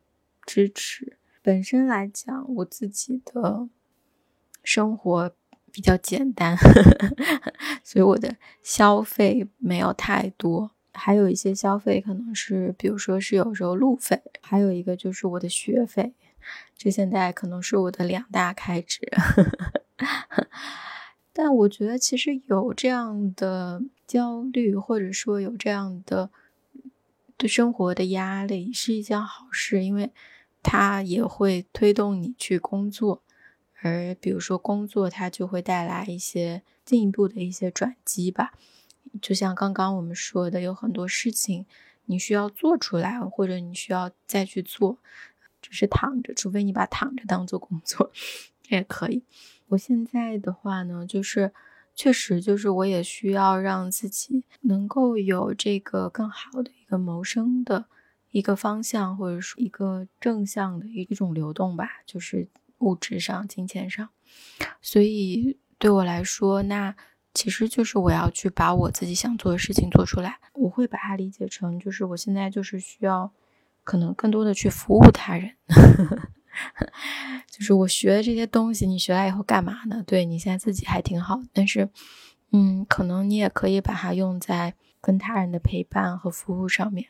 [0.45, 1.17] 支持。
[1.41, 3.69] 本身来讲，我自己的
[4.63, 5.31] 生活
[5.71, 6.57] 比较简单，
[7.83, 16.13] 所以我的消费没有太多，还有一些消费可能是，比如说是有时候路费，还有一个就是我的学费。
[16.77, 19.01] 这现在可能是我的两大开支，
[21.31, 26.29] 但我觉得其实有这样的焦虑，或者说有这样的
[27.37, 30.11] 对生活的压力，是一件好事，因为
[30.61, 33.21] 它也会推动你去工作，
[33.81, 38.53] 而比如说工作，它就会带来一些进一步的一些转机吧。
[39.21, 41.65] 就像刚刚我们说的，有很多事情
[42.05, 44.97] 你需要做出来，或者你需要再去做。
[45.65, 48.11] 只是躺着，除非你把躺着当做工作，
[48.69, 49.23] 也可以。
[49.69, 51.51] 我现在的话呢，就是
[51.95, 57.85] 确实就是我也需要让自己能够有这个更好的一个谋生的
[58.29, 62.47] 一个方向，或者说一个正向的一种流动吧，就是
[62.77, 64.07] 物质上、金钱上。
[64.83, 66.95] 所以对我来说，那
[67.33, 70.39] 其实就是我要去把我自己想做的事情做出来。
[70.53, 73.33] 我会把它理解成，就是我现在就是需要，
[73.85, 75.51] 可能更多的去服务他人。
[77.49, 80.03] 就是我学的这些东西，你学来以后干嘛呢？
[80.05, 81.87] 对你现在自己还挺好，但是，
[82.51, 87.07] 嗯，可能你也可以把它用在跟他人的陪伴和服务上面。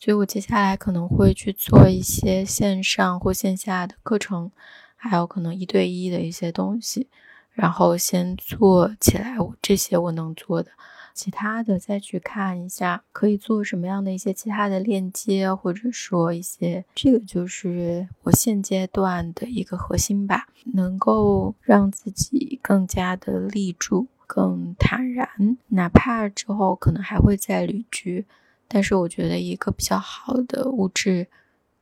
[0.00, 4.52] 所以我接下来可能会去做一些线上或线下的课程，
[4.94, 7.08] 还有可能一对一的一些东西。
[7.52, 10.70] 然后先做起来，这些我能做的，
[11.18, 28.24] 其他的再去看一下可以做什么样的一些其他的链接，或者说一些，这个就是我现阶段的一个核心吧，能够让自己更加的立住，更坦然，哪怕之后可能还会再旅居，
[28.68, 31.26] 但是我觉得一个比较好的物质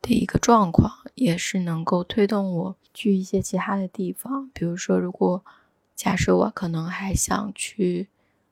[0.01, 5.43] 的一个状况，也是能够推动我去一些其他的地方，比如说如果。
[5.97, 8.07] 假设我可能还想去，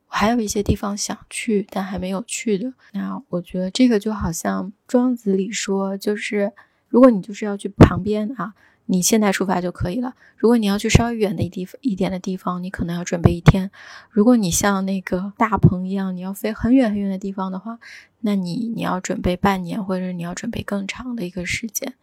[0.07, 2.73] 还有一些地方想去，但还没有去的。
[2.93, 6.53] 那我觉得这个就好像庄子里说，就是
[6.87, 8.53] 如果你就是要去旁边啊，
[8.85, 10.15] 你现在出发就可以了。
[10.37, 13.71] 如果你要去稍微远的一地一点的地方，你可能要准备一天。
[14.09, 17.79] 如果你像那个大鹏一样，你要飞很远很远的地方的话，
[18.21, 21.95] 那你你要准备半年，或者你要准备更长的一个时间。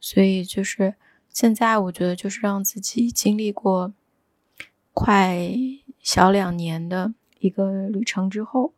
[0.00, 0.94] 所以就是
[1.28, 3.92] 现在，我觉得就是让自己经历过。
[4.96, 5.50] 快
[6.00, 7.14] 小两年的
[7.44, 8.72] 一个旅程之后，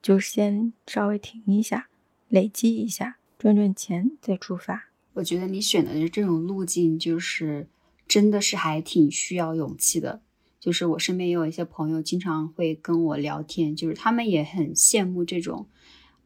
[0.00, 1.90] 就先稍微停一下，
[2.28, 4.88] 累积一下，赚赚钱再出发。
[5.12, 7.68] 我觉得你选的这种路径，就是
[8.08, 10.22] 真的是还挺需要勇气的。
[10.58, 15.66] 就是我身边也有一些朋友，经常会跟我聊天，就是他们也很羡慕这种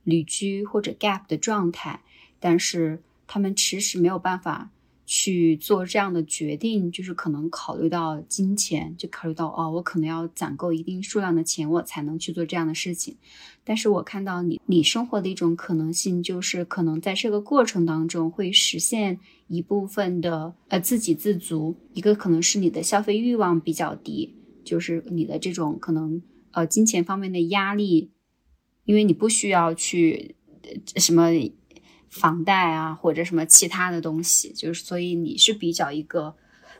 [0.05, 2.05] 旅居或者 gap 的状态，
[2.39, 4.71] 但是他们迟迟没有办法。
[5.11, 13.17] 去做这样的决定，就是可能考虑到金钱，就考虑到哦，我可能要攒够一定数量的钱，我才能去做这样的事情。
[13.65, 21.75] 但是我看到你，你生活的一种可能性，就是可能在这个过程当中会实现一部分的呃自给自足。
[21.95, 28.11] 一个可能是你的消费欲望比较低，就是你的这种可能呃金钱方面的压力，
[28.85, 30.37] 因为你不需要去
[30.97, 31.31] 什么。
[32.11, 36.35] 房贷啊，或者什么其他的东西，就是所以你是比较一个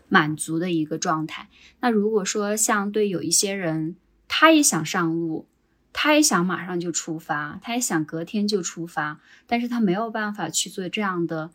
[0.09, 1.49] 满足的一个状态。
[1.81, 5.47] 那如果说像对有一些人，他也想上路，
[5.93, 11.51] 他也想马上就出发，他也想隔天就出发，但是他没有办法去做这样的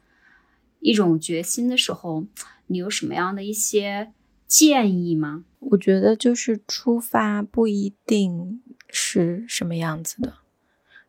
[0.80, 2.26] 一种决心的时候，
[2.68, 4.14] 你有什么样的一些
[4.48, 5.46] 建议吗？
[5.60, 10.36] 我觉得就是出发不一定是什么样子的，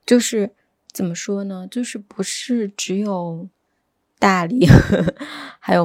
[0.07, 0.55] 就是。
[0.95, 1.67] 怎么说呢？
[1.69, 3.49] 就是不是只有
[4.21, 4.65] 大理，
[5.59, 5.85] 还有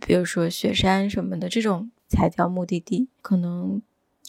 [0.00, 3.08] 比如说雪山什么的这种才叫目的地。
[3.22, 3.80] 可能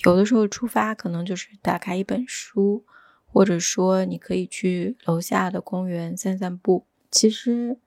[0.05, 2.85] 有的时候出发，可能就是打开一本书，
[3.25, 6.85] 或者说你可以去楼下的公园散散步。
[7.09, 7.79] 其实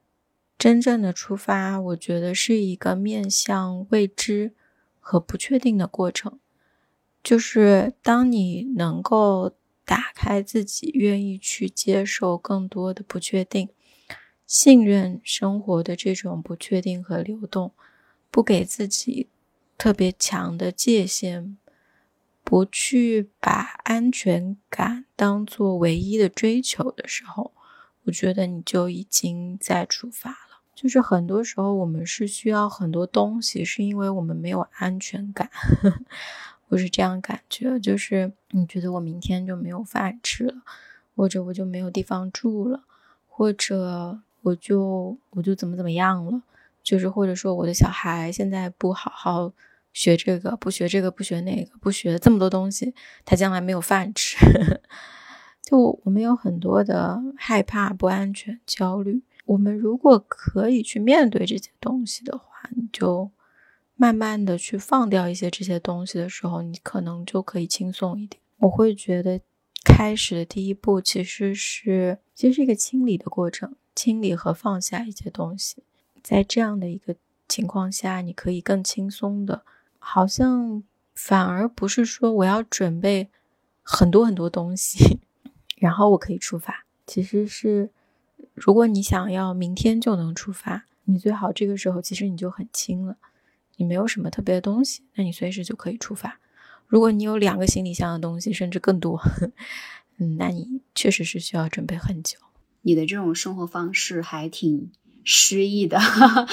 [0.58, 4.52] 真正的出发，我觉得是一个面向未知
[4.98, 6.40] 和不确定的过程。
[7.22, 9.54] 就是当你能够。
[9.84, 13.68] 打开自己，愿意去接受更多的不确定，
[14.46, 17.72] 信任生活的这种不确定和流动，
[18.30, 19.28] 不给自己
[19.76, 21.56] 特别强的界限，
[22.42, 27.52] 不去把安全感当做唯一的追求的时候，
[28.04, 30.36] 我觉得你就已经在出发了。
[30.74, 35.50] 就是很多时候我们是需要很多东西，是因为我们没有安全感。
[36.68, 40.54] 我是这样感觉，就是你觉得我明天就没有饭吃了，
[41.14, 42.82] 或者我就没有地方住了，
[43.28, 46.42] 或者我就我就怎么怎么样了，
[46.82, 49.52] 就是或者说我的小孩现在不好好
[49.92, 52.94] 学这个，不学这个，不学那个，不学这么多东西，
[53.24, 54.36] 他将来没有饭吃。
[55.62, 59.22] 就我们有很多的害怕、不安全、焦虑。
[59.46, 63.30] 我们如果可以去面对这些东西的话，你就。
[63.96, 68.40] 慢慢的去放掉一些这些东西的时候，你可能就可以轻松一点。
[68.58, 69.40] 我会觉得，
[69.84, 75.82] 开始的第一步其实是，其实是一个清理的过程，清理和放下一些东西。
[76.22, 77.14] 在这样的一个
[77.48, 79.64] 情况下，你可以更轻松的，
[79.98, 80.82] 好像
[81.14, 83.28] 反而不是说我要准备
[83.82, 85.20] 很多很多东西，
[85.76, 86.84] 然后我可以出发。
[87.06, 87.90] 其实是，
[88.54, 93.18] 如果你想要明天就能出发，你最好这个时候其实你就很轻了。
[93.76, 96.38] 你没有什么特别的东西，那你随时就可以出发。
[96.86, 99.20] 如果你有两个行李箱的东西，甚至更多，
[100.18, 102.38] 嗯，那你确实是需要准备很久。
[102.82, 104.92] 你的这种生活方式还挺
[105.24, 105.98] 诗意的，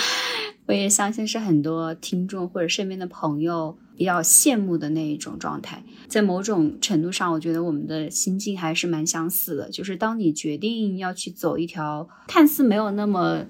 [0.65, 5.83] 我也相信是很多听众或者身边的朋友比较羡慕的那一种状态。
[6.07, 9.69] 在某种程度上，我觉得我们的心境还是蛮相似的。
[9.69, 13.45] 就是当你决定要去走一条看似没有那么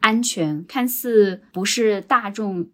[0.00, 2.68] 安全、看似不是大众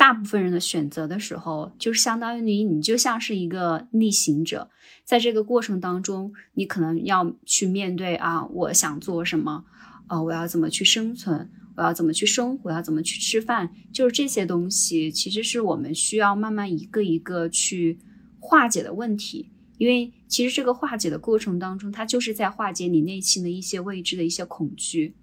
[0.00, 4.70] 大部分人的选择的时候，就是相当于你，你就像是一个逆行者。
[5.04, 9.62] 在这个过程当中，你可能要去面对啊，我想做什么，
[10.06, 11.50] 啊，我要怎么去生存。
[11.76, 12.70] 我要怎么去生活？
[12.70, 13.74] 要怎么去吃饭？
[13.92, 17.98] 就是这些东西，其实是我们需要慢慢一个一个去
[18.38, 19.50] 化解的问题。
[19.76, 25.14] 因为其实这个化解的过程当中，它就是在化解你内心的一些未知的一些恐惧。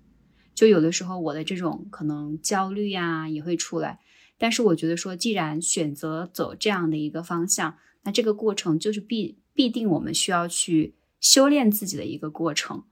[0.54, 4.00] 就有的时候，我的这种可能焦虑呀也会出来。
[4.38, 12.84] 但是我觉得说，既然选择走这样的一个方向，那这个过程就是必必定我们需要去修炼自己的一个过程。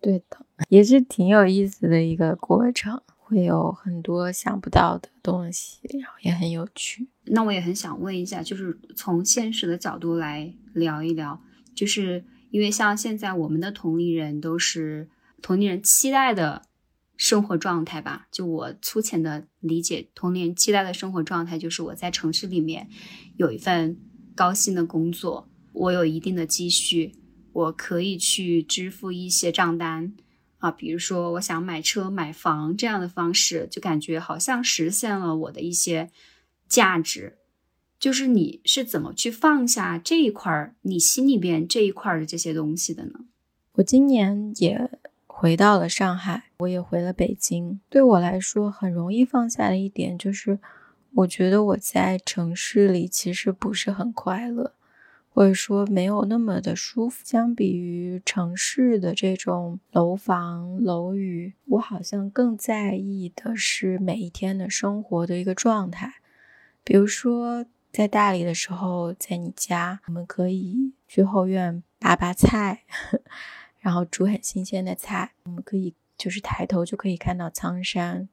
[0.00, 7.08] 对的，也是挺有意思的一个过程，会有很多想不到的东西，然后也很有趣。
[7.24, 11.42] 那我也很想问一下，就是从现实的角度来聊一聊，
[11.74, 15.08] 就是因为像现在我们的同龄人都是
[15.42, 16.62] 同龄人期待的
[17.16, 18.28] 生活状态吧？
[18.30, 22.88] 就我粗浅的理解，童年期待的生活状态就是我在城市里面
[23.36, 23.98] 有一份
[24.34, 27.14] 高薪的工作，我有一定的积蓄。
[27.52, 30.12] 我可以去支付一些账单
[30.58, 36.10] 啊，比如说我想买车买房这样的方式，就感觉好像实现了我的一些
[36.68, 37.38] 价值。
[37.98, 43.20] 就是你是怎么去放下这一块儿，你心里边这一块的这些东西的呢？
[43.72, 44.90] 我今年也
[45.38, 47.78] 回到了上海，我也回了北京。
[47.90, 50.58] 对我来说，很容易放下的一点就是，
[51.12, 54.72] 我觉得我在城市里其实不是很快乐。
[55.28, 66.14] 或者说没有那么的舒服，相比于城市的这种楼房楼宇，我好像更在意的是每一天的生活的一个状态。
[66.82, 72.84] 比如说在大理的时候，在你家，我们可以去后院拔拔菜，
[73.86, 78.28] 然后煮很新鲜的菜，我们可以就是抬头就可以看到苍山。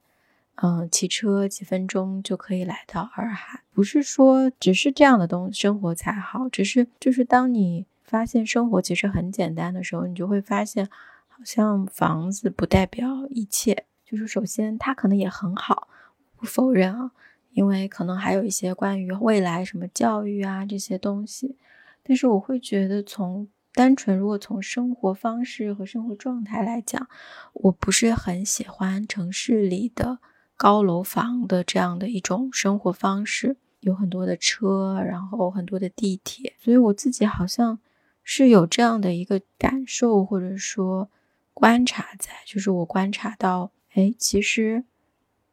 [0.56, 10.90] 嗯，骑车几分钟就可以来到洱海，不是说只是这样的东生活才好，只是就是当你发现生活其实很简单的时候，你就会发现，
[11.28, 13.86] 好像房子不代表一切。
[14.04, 15.88] 就是首先它可能也很好，
[16.36, 17.12] 不否认啊，
[17.52, 21.58] 因为可能还有一些关于未来什么教育啊这些东西，
[22.02, 27.08] 但是我会觉得从单纯如果从生活方式和生活状态来讲，
[27.54, 30.20] 我不是很喜欢城市里的。
[30.56, 37.80] 高楼房的这样的一种生活方式，有很多的车，然后很多的地铁，所以我自己好像
[38.24, 41.10] 是有这样的一个感受，或者说
[41.54, 44.86] 观察在，就是我观察到，哎，其实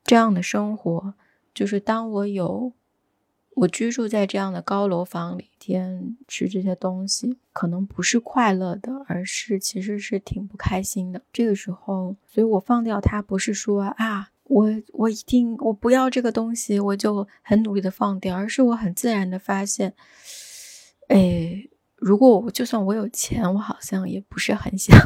[0.05, 1.15] 这样的生活，
[1.55, 2.73] 就是当我有
[3.61, 11.21] 我居住在这样的高楼房里，天吃这些东西，可能不是快乐的，而是其实是挺不开心的。
[11.31, 14.31] 这个时候，所以我放掉它，不是说啊。
[14.45, 19.95] 我我一定我不要这个东西，我就很努力的放掉，而是我很自然的发现，
[21.07, 24.97] 哎，如果我就算我有钱，我好像也不是很想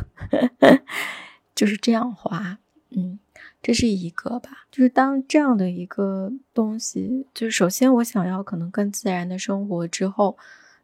[1.54, 2.58] 就是这样花，
[2.96, 3.18] 嗯，
[3.64, 10.36] 这是一个吧，就是当这样的一个东西，就是首先我想要可能更自然的生活之后，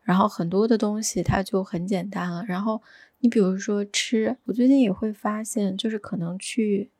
[0.03, 2.83] 然后很多的东西它就很简单了，然后
[3.18, 6.91] 你比如说吃，我最近也会发现，就是可能去。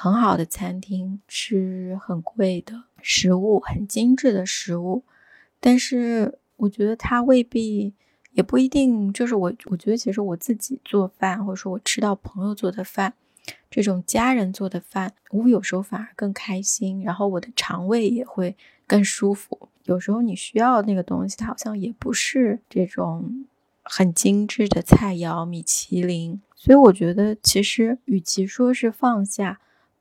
[0.00, 5.02] 很好的餐厅吃很贵的食物，很精致的食物，
[5.58, 7.92] 但是我觉得它未必，
[8.30, 9.12] 也不一定。
[9.12, 13.12] 就是我，我觉得其实我自己做饭，或者说我吃到朋友做的饭，
[13.70, 18.56] 这种家人做的饭，我有时候反而更开心，然后我的肠胃也会
[18.86, 19.68] 更舒服。
[19.84, 23.46] 有时候你需要那个东西，它好像也不是这种
[23.82, 26.40] 很精致的菜肴、米其林。
[26.54, 29.60] 所以我觉得，其实与其说是放下。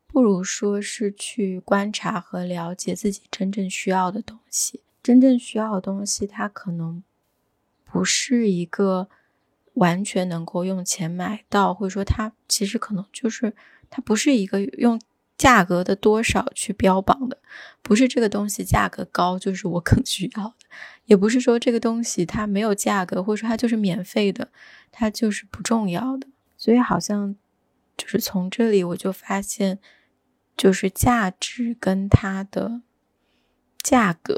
[0.09, 4.81] 不如说是去观察和了解自己真正需要的东西。
[5.03, 7.03] 真正需要的东西，它可能
[7.85, 9.09] 不是一个
[9.77, 13.53] 完全能够用钱买到，或者说它其实可能就是
[13.89, 15.01] 它不是一个用
[15.37, 17.37] 价格的多少去标榜的，
[17.81, 20.65] 不是这个东西价格高就是我更需要的，
[21.05, 24.49] 也不是说这个东西它没有价格，或者说它就是免费的，
[24.91, 26.27] 它就是不重要的。
[26.57, 27.35] 所以好像
[27.95, 29.79] 就是从这里我就发现。
[30.57, 32.81] 就是价值跟它的
[33.83, 34.33] 价格，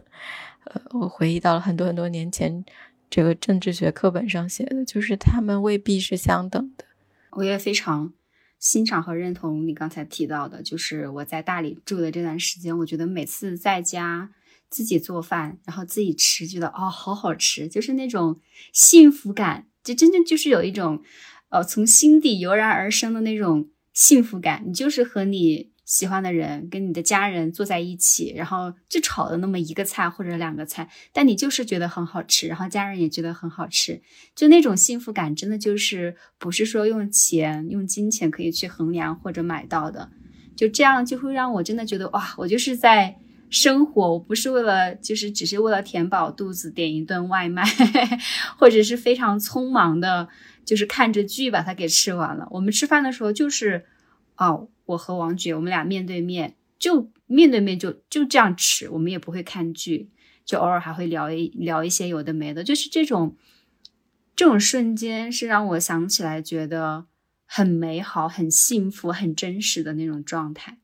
[0.64, 2.64] 呃，我回忆到了很多很多年前
[3.10, 6.84] 这个政治学课本上写的，就是他们未必是相等的。
[7.32, 8.12] 我也非常
[8.58, 14.30] 欣赏和认同你刚才提到的，就是我在大理住的这段时间，我觉得每次在家
[14.68, 18.40] 自己做饭，然后自己吃，觉得哦，好好吃，就是那种
[18.72, 21.02] 幸福感，就真正就是有一种，
[21.48, 24.62] 呃，从心底油然而生的那种幸福感。
[24.66, 25.70] 你就是和你。
[25.90, 34.00] 喜欢的人跟你的家人坐在一起，然后就炒了那么一个菜或者两个菜，但你就是觉得很好吃，然后家人也觉得很好吃，
[34.36, 40.08] 就那种幸福感，真的就是不是说用钱、用金钱可以去衡量或者买到的。
[40.56, 43.16] 就这样就会让我真的觉得哇，我就是在
[43.50, 47.64] 生活，我不是为了就是只是为了填饱肚子点一顿外卖，
[48.56, 50.28] 或者是非常匆忙的，
[50.64, 52.46] 就是看着剧把它给吃完了。
[52.52, 53.86] 我们吃饭的时候就是
[54.40, 54.68] 哦。
[54.86, 60.10] 我和王爵，我们俩面对面，就面对面就就这样吃，我们也不会看剧，
[60.44, 63.36] 就偶尔还会聊一聊一些有的没的，就是这种
[64.34, 67.06] 这种瞬间是让我想起来觉得
[67.46, 70.78] 很美好、很幸福、很真实的那种状态。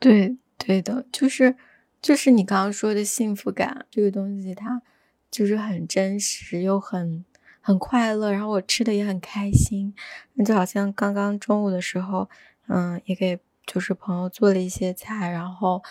[0.00, 1.54] 对，对的，就是
[2.02, 4.82] 就是你刚刚说的幸福感这个东西，它
[5.30, 7.24] 就是很真实又很。
[7.60, 9.94] 很快乐，然后我吃的也很开心，
[10.34, 12.28] 那就好像刚刚中午的时候，
[12.68, 15.82] 嗯，也给就是朋友做了一些菜，然后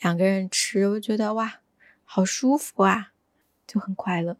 [0.00, 1.60] 两个人吃，我觉得哇，
[2.04, 3.12] 好舒服啊，
[3.66, 4.36] 就很快乐。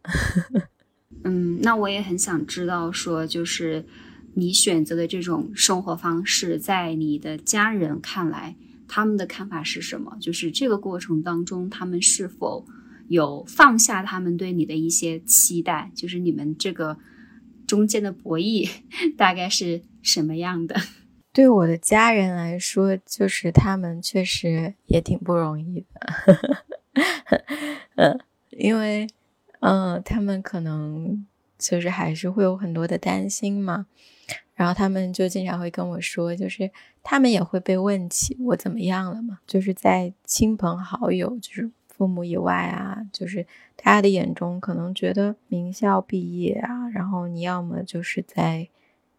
[1.23, 3.85] 嗯，那我也很想知道，说就是
[4.33, 8.55] 你选择的这种生活方式，在你的家人看来，
[8.87, 10.17] 他们的看法是什么？
[10.19, 12.65] 就是这个过程当中，他们是否？
[13.09, 16.97] 有放下他们对你的一些期待，就是你们这个
[17.67, 18.69] 中间的博弈
[19.17, 20.75] 大概是什么样的？
[21.33, 25.99] 对我的家人来说，就是他们确实也挺不容易的，
[27.97, 28.19] 嗯，
[28.51, 29.07] 因为
[29.61, 31.25] 嗯，他们可能
[31.57, 33.87] 就是还是会有很多的担心嘛，
[34.53, 36.69] 然后他们就经常会跟我说，就是
[37.01, 41.71] 他们也会被问起我怎么样了嘛，就是在亲朋好友就是。
[41.99, 43.45] 父母以外啊，就是
[43.75, 48.69] 大家的眼中可能觉得名校毕业啊，然后你要么就是在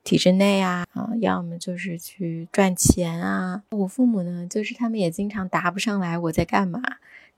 [0.03, 3.63] 体制内啊，啊，要么就是去赚钱啊。
[3.73, 6.81] 我父母呢，就是他们也经常答不上来我在干嘛，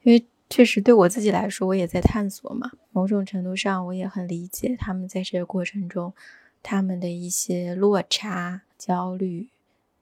[0.05, 2.71] 因为确实对我自己来说，我也在探索嘛。
[2.93, 6.15] 某种程度上，我也很理解他们在这个过程中
[6.63, 9.49] 他们的一些落差、焦虑、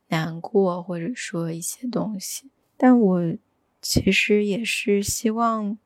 [0.09, 3.34] 难过，或者说一些东西，但我。
[3.83, 5.78] 其实也是希望，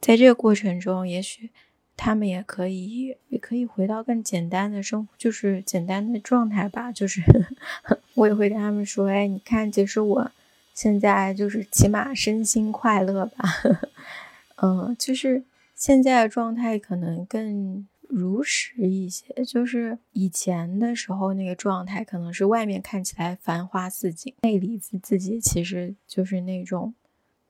[0.00, 1.50] 在这个过程中，也许
[1.96, 6.92] 他们也可以，也可以回到更简单的生活，就是简单的状态吧。
[6.92, 7.22] 就是
[8.14, 10.30] 我也会跟他们说：“哎，你看，其实我
[10.74, 13.44] 现在就是起码身心快乐吧。
[14.60, 15.44] ”嗯，就是
[15.74, 17.86] 现在的状态可能更。
[18.10, 26.94] 如实一些，就是以前的时候那个状态，可能是外面看起来繁花似锦，内里自自己其实就是那种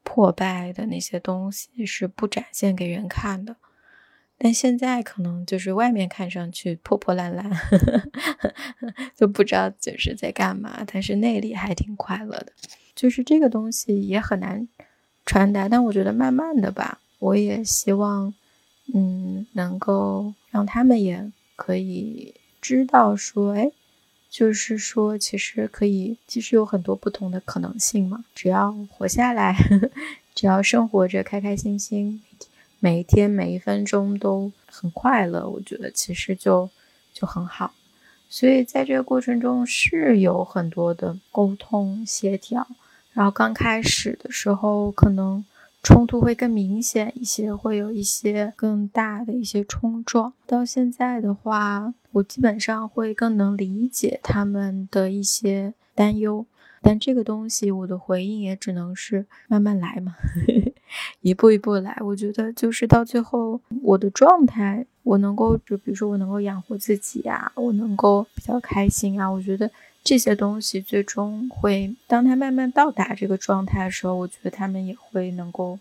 [0.03, 3.57] 破败的那些东西是不展现给人看的。
[4.37, 7.51] 但现在可能就是外面看上去破破烂烂，
[9.17, 12.53] 就不知道就是在干嘛，但是内里还挺快乐的。
[12.95, 14.69] 就是这个东西也很难
[15.27, 18.35] 传达，但我觉得慢慢的吧，我也希望。
[18.95, 23.71] 嗯，能够让他们也可以知道说，哎，
[24.31, 28.25] 就是说，其实可以，其实有很多不同的可能性嘛。
[28.35, 29.57] 只要活下来，
[30.35, 32.23] 只要生活着开开心心，
[32.81, 36.69] 每一天每一分钟都很快乐，我觉得其实就
[37.13, 37.73] 就很好。
[38.29, 42.67] 所以在这个过程中是有很多的沟通协调，
[43.13, 45.45] 然后刚开始的时候可能。
[45.81, 50.33] 冲突会更明显一些，会有一些更大的一些冲撞。
[50.45, 56.47] 到现在的话，我基本上会更能理解他们的一些担忧，
[56.83, 60.17] 但这个东西我的回应也只能是慢慢来嘛，
[61.21, 61.97] 一步一步来。
[62.01, 69.71] 我觉得就是到最后，我的状态，我能够就比如说我能够养活自己呀，我能够比较开心啊，我觉得。
[70.05, 75.79] 这些东西最终会，当他慢慢到达这个状态的时候，我觉得他们也会能够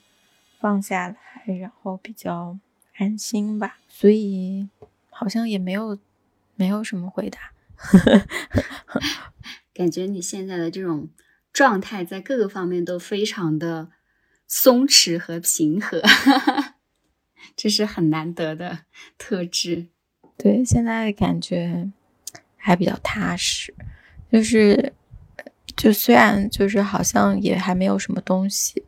[0.59, 2.57] 放下来，然后比较
[2.97, 3.77] 安心吧。
[3.87, 4.67] 所以
[5.09, 5.97] 好像也没有
[6.57, 7.39] 没有什么回答，
[9.73, 11.09] 感觉你现在的这种
[11.53, 13.89] 状态在各个方面都非常的
[14.47, 16.01] 松弛和平和，
[17.55, 18.79] 这是很难得的
[19.17, 19.87] 特质。
[20.37, 21.89] 对，现在感觉
[22.55, 23.73] 还比较踏实。
[24.31, 24.93] 就是，
[25.75, 28.83] 就虽然就是好像也还没有什么东西，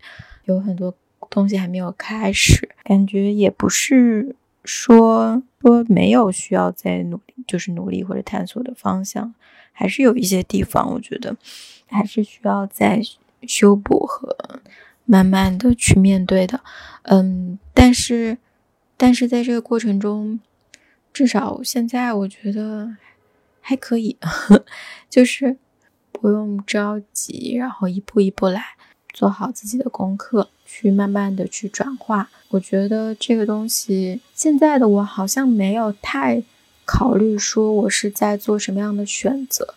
[0.45, 0.95] 有很多
[1.29, 9.33] 东西还没有开始，感觉也不是说说没有需要再努力，就是努力或者探索的方向，
[9.71, 11.35] 还是有一些地方，我觉得
[11.87, 13.01] 还是需要再
[13.43, 14.61] 修补和
[15.05, 16.61] 慢慢的去面对的。
[17.03, 18.37] 嗯，但是，
[18.95, 20.39] 但是在这个过程中，
[21.11, 22.95] 至少现在我觉得
[23.59, 24.17] 还可以，
[25.09, 25.57] 就是
[26.11, 28.63] 不用着急，然后一步一步来，
[29.13, 32.29] 做好自己的功课，去慢慢的去转化。
[32.49, 36.43] 我觉得这个东西，现在的我好像没有太。
[36.91, 39.75] 考虑说我是在做什么样的选择，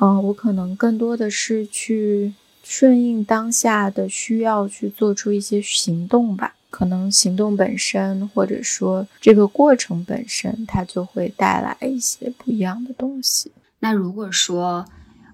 [0.00, 6.54] 嗯，我可能更多的是去顺应当下的需要去做出一些行动吧。
[6.70, 13.50] 可能行动本身，或者说这个过程本身，它就会带来一些不一样的东西。
[13.80, 14.84] 那如果说，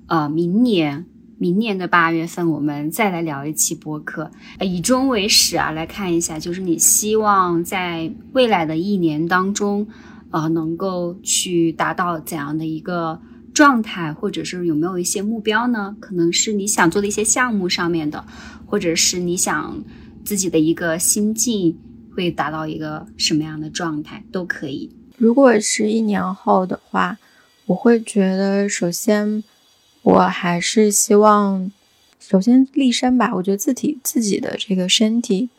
[0.07, 1.05] 呃，明年，
[1.39, 4.31] 明年的八月份，我们再来聊一期播客，
[4.61, 9.87] 以终为始啊，来看一下，就是你希望在未来的一年当中。
[10.31, 13.19] 呃，能够去达到怎样的一个
[13.55, 15.97] 状态，或者是有没有一些目标呢？
[16.01, 18.23] 可能是你想做的一些项目上面的，
[18.67, 19.83] 或者是你想
[20.27, 21.79] 自己的一个心境
[22.15, 24.95] 会达到一个什么样的状态都可以。
[25.17, 27.17] 如果是一年后的话，
[27.65, 29.43] 我会觉得，首先
[30.09, 31.71] 我还是希望，
[32.19, 33.35] 首先立身吧。
[33.35, 35.51] 我觉得自己自己的这个身体，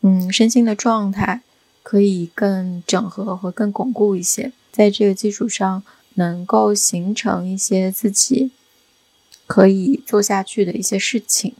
[0.00, 1.42] 嗯，身心的状态。
[1.82, 5.82] 可以更整合和更巩固一些，在这个基础上，
[6.14, 8.52] 能够形成一些自己
[9.46, 11.54] 可以做下去的一些事情，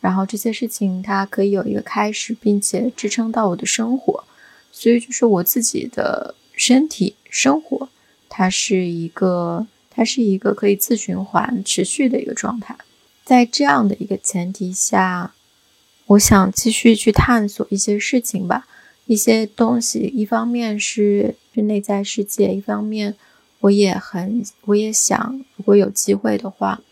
[0.00, 4.24] 然后这些事情它可以有一个开始，并且支撑到我的生活。
[4.72, 7.88] 所以就是我自己的身体生活，
[8.28, 9.66] 它是一个，
[9.96, 12.76] 它是一个可以自循环持续的一个状态。
[13.24, 15.32] 在这样的一个前提下，
[16.08, 18.68] 我想继续去探索一些事情吧。
[19.06, 23.14] 一些东西，一方面是内在世界，一方面
[23.60, 26.82] 我也很，我也想，如果有机会的话，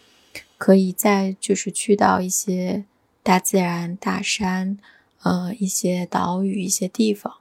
[0.57, 2.85] 可以再就是去到一些
[3.23, 4.79] 大自然、大山，
[5.23, 7.35] 呃，一些岛屿、一些地方，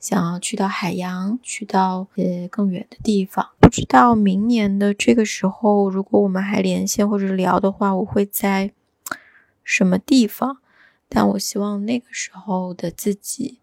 [0.00, 3.50] 想要去到海洋，去到呃更远的地方。
[3.60, 8.72] 不知道明年的这个时候，如果我们还连线或者聊的话，我会在
[9.64, 10.58] 什么地方？
[11.08, 13.58] 但我希望那个时候的自己。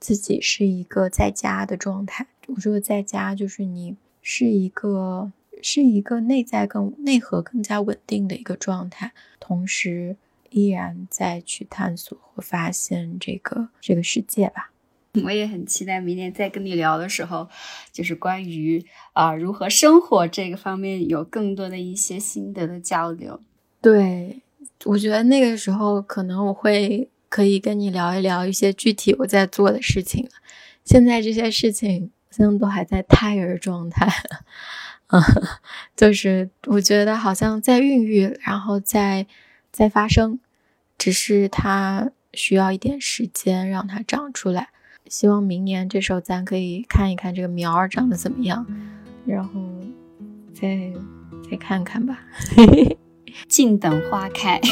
[0.00, 2.26] 自己是一个在家的状态。
[2.48, 5.32] 我说的在家，就是你是一个
[5.62, 10.18] 是一个内在更内核更加稳定的一个状态，同时
[10.50, 14.72] 依然在去探索和发现这个这个世界吧。
[15.24, 17.48] 我也很期待明年再跟你聊的时候，
[17.92, 23.40] 就是关于啊如何生活这个方面有更多的一些心得的交流。
[23.80, 24.42] 对，
[24.84, 27.10] 我觉得那个时候可能我会。
[27.30, 30.28] 可以跟你聊一聊一些具体我在做的事情
[30.84, 34.06] 现在这些事情现在都还在胎儿状态，
[35.08, 35.20] 嗯，
[35.96, 39.26] 就是我觉得好像在孕育，然后在
[39.72, 40.38] 在发生，
[40.96, 44.68] 只是它需要一点时间让它长出来。
[45.10, 48.66] 希望明年这时候咱可以看一看这个苗儿长得怎么样，
[49.26, 49.50] 然后
[50.54, 50.90] 再
[51.50, 52.20] 再看看吧，
[53.46, 54.58] 静等花开。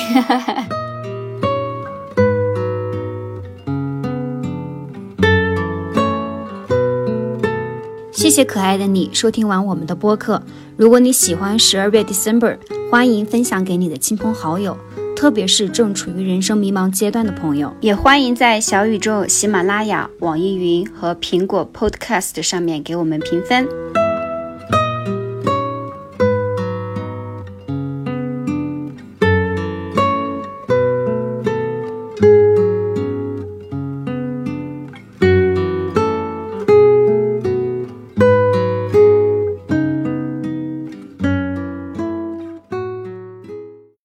[8.10, 10.42] 谢谢可爱的你收听完我们的播客。
[10.76, 12.56] 如果你喜欢十二月 December，
[12.90, 14.78] 欢迎分享给你的亲朋好友，
[15.22, 17.72] 特别是正处于人生迷茫阶段的朋友。
[17.80, 24.01] 也欢迎在小宇宙、喜马拉雅、网易云和苹果 Podcast 上面给我们评分。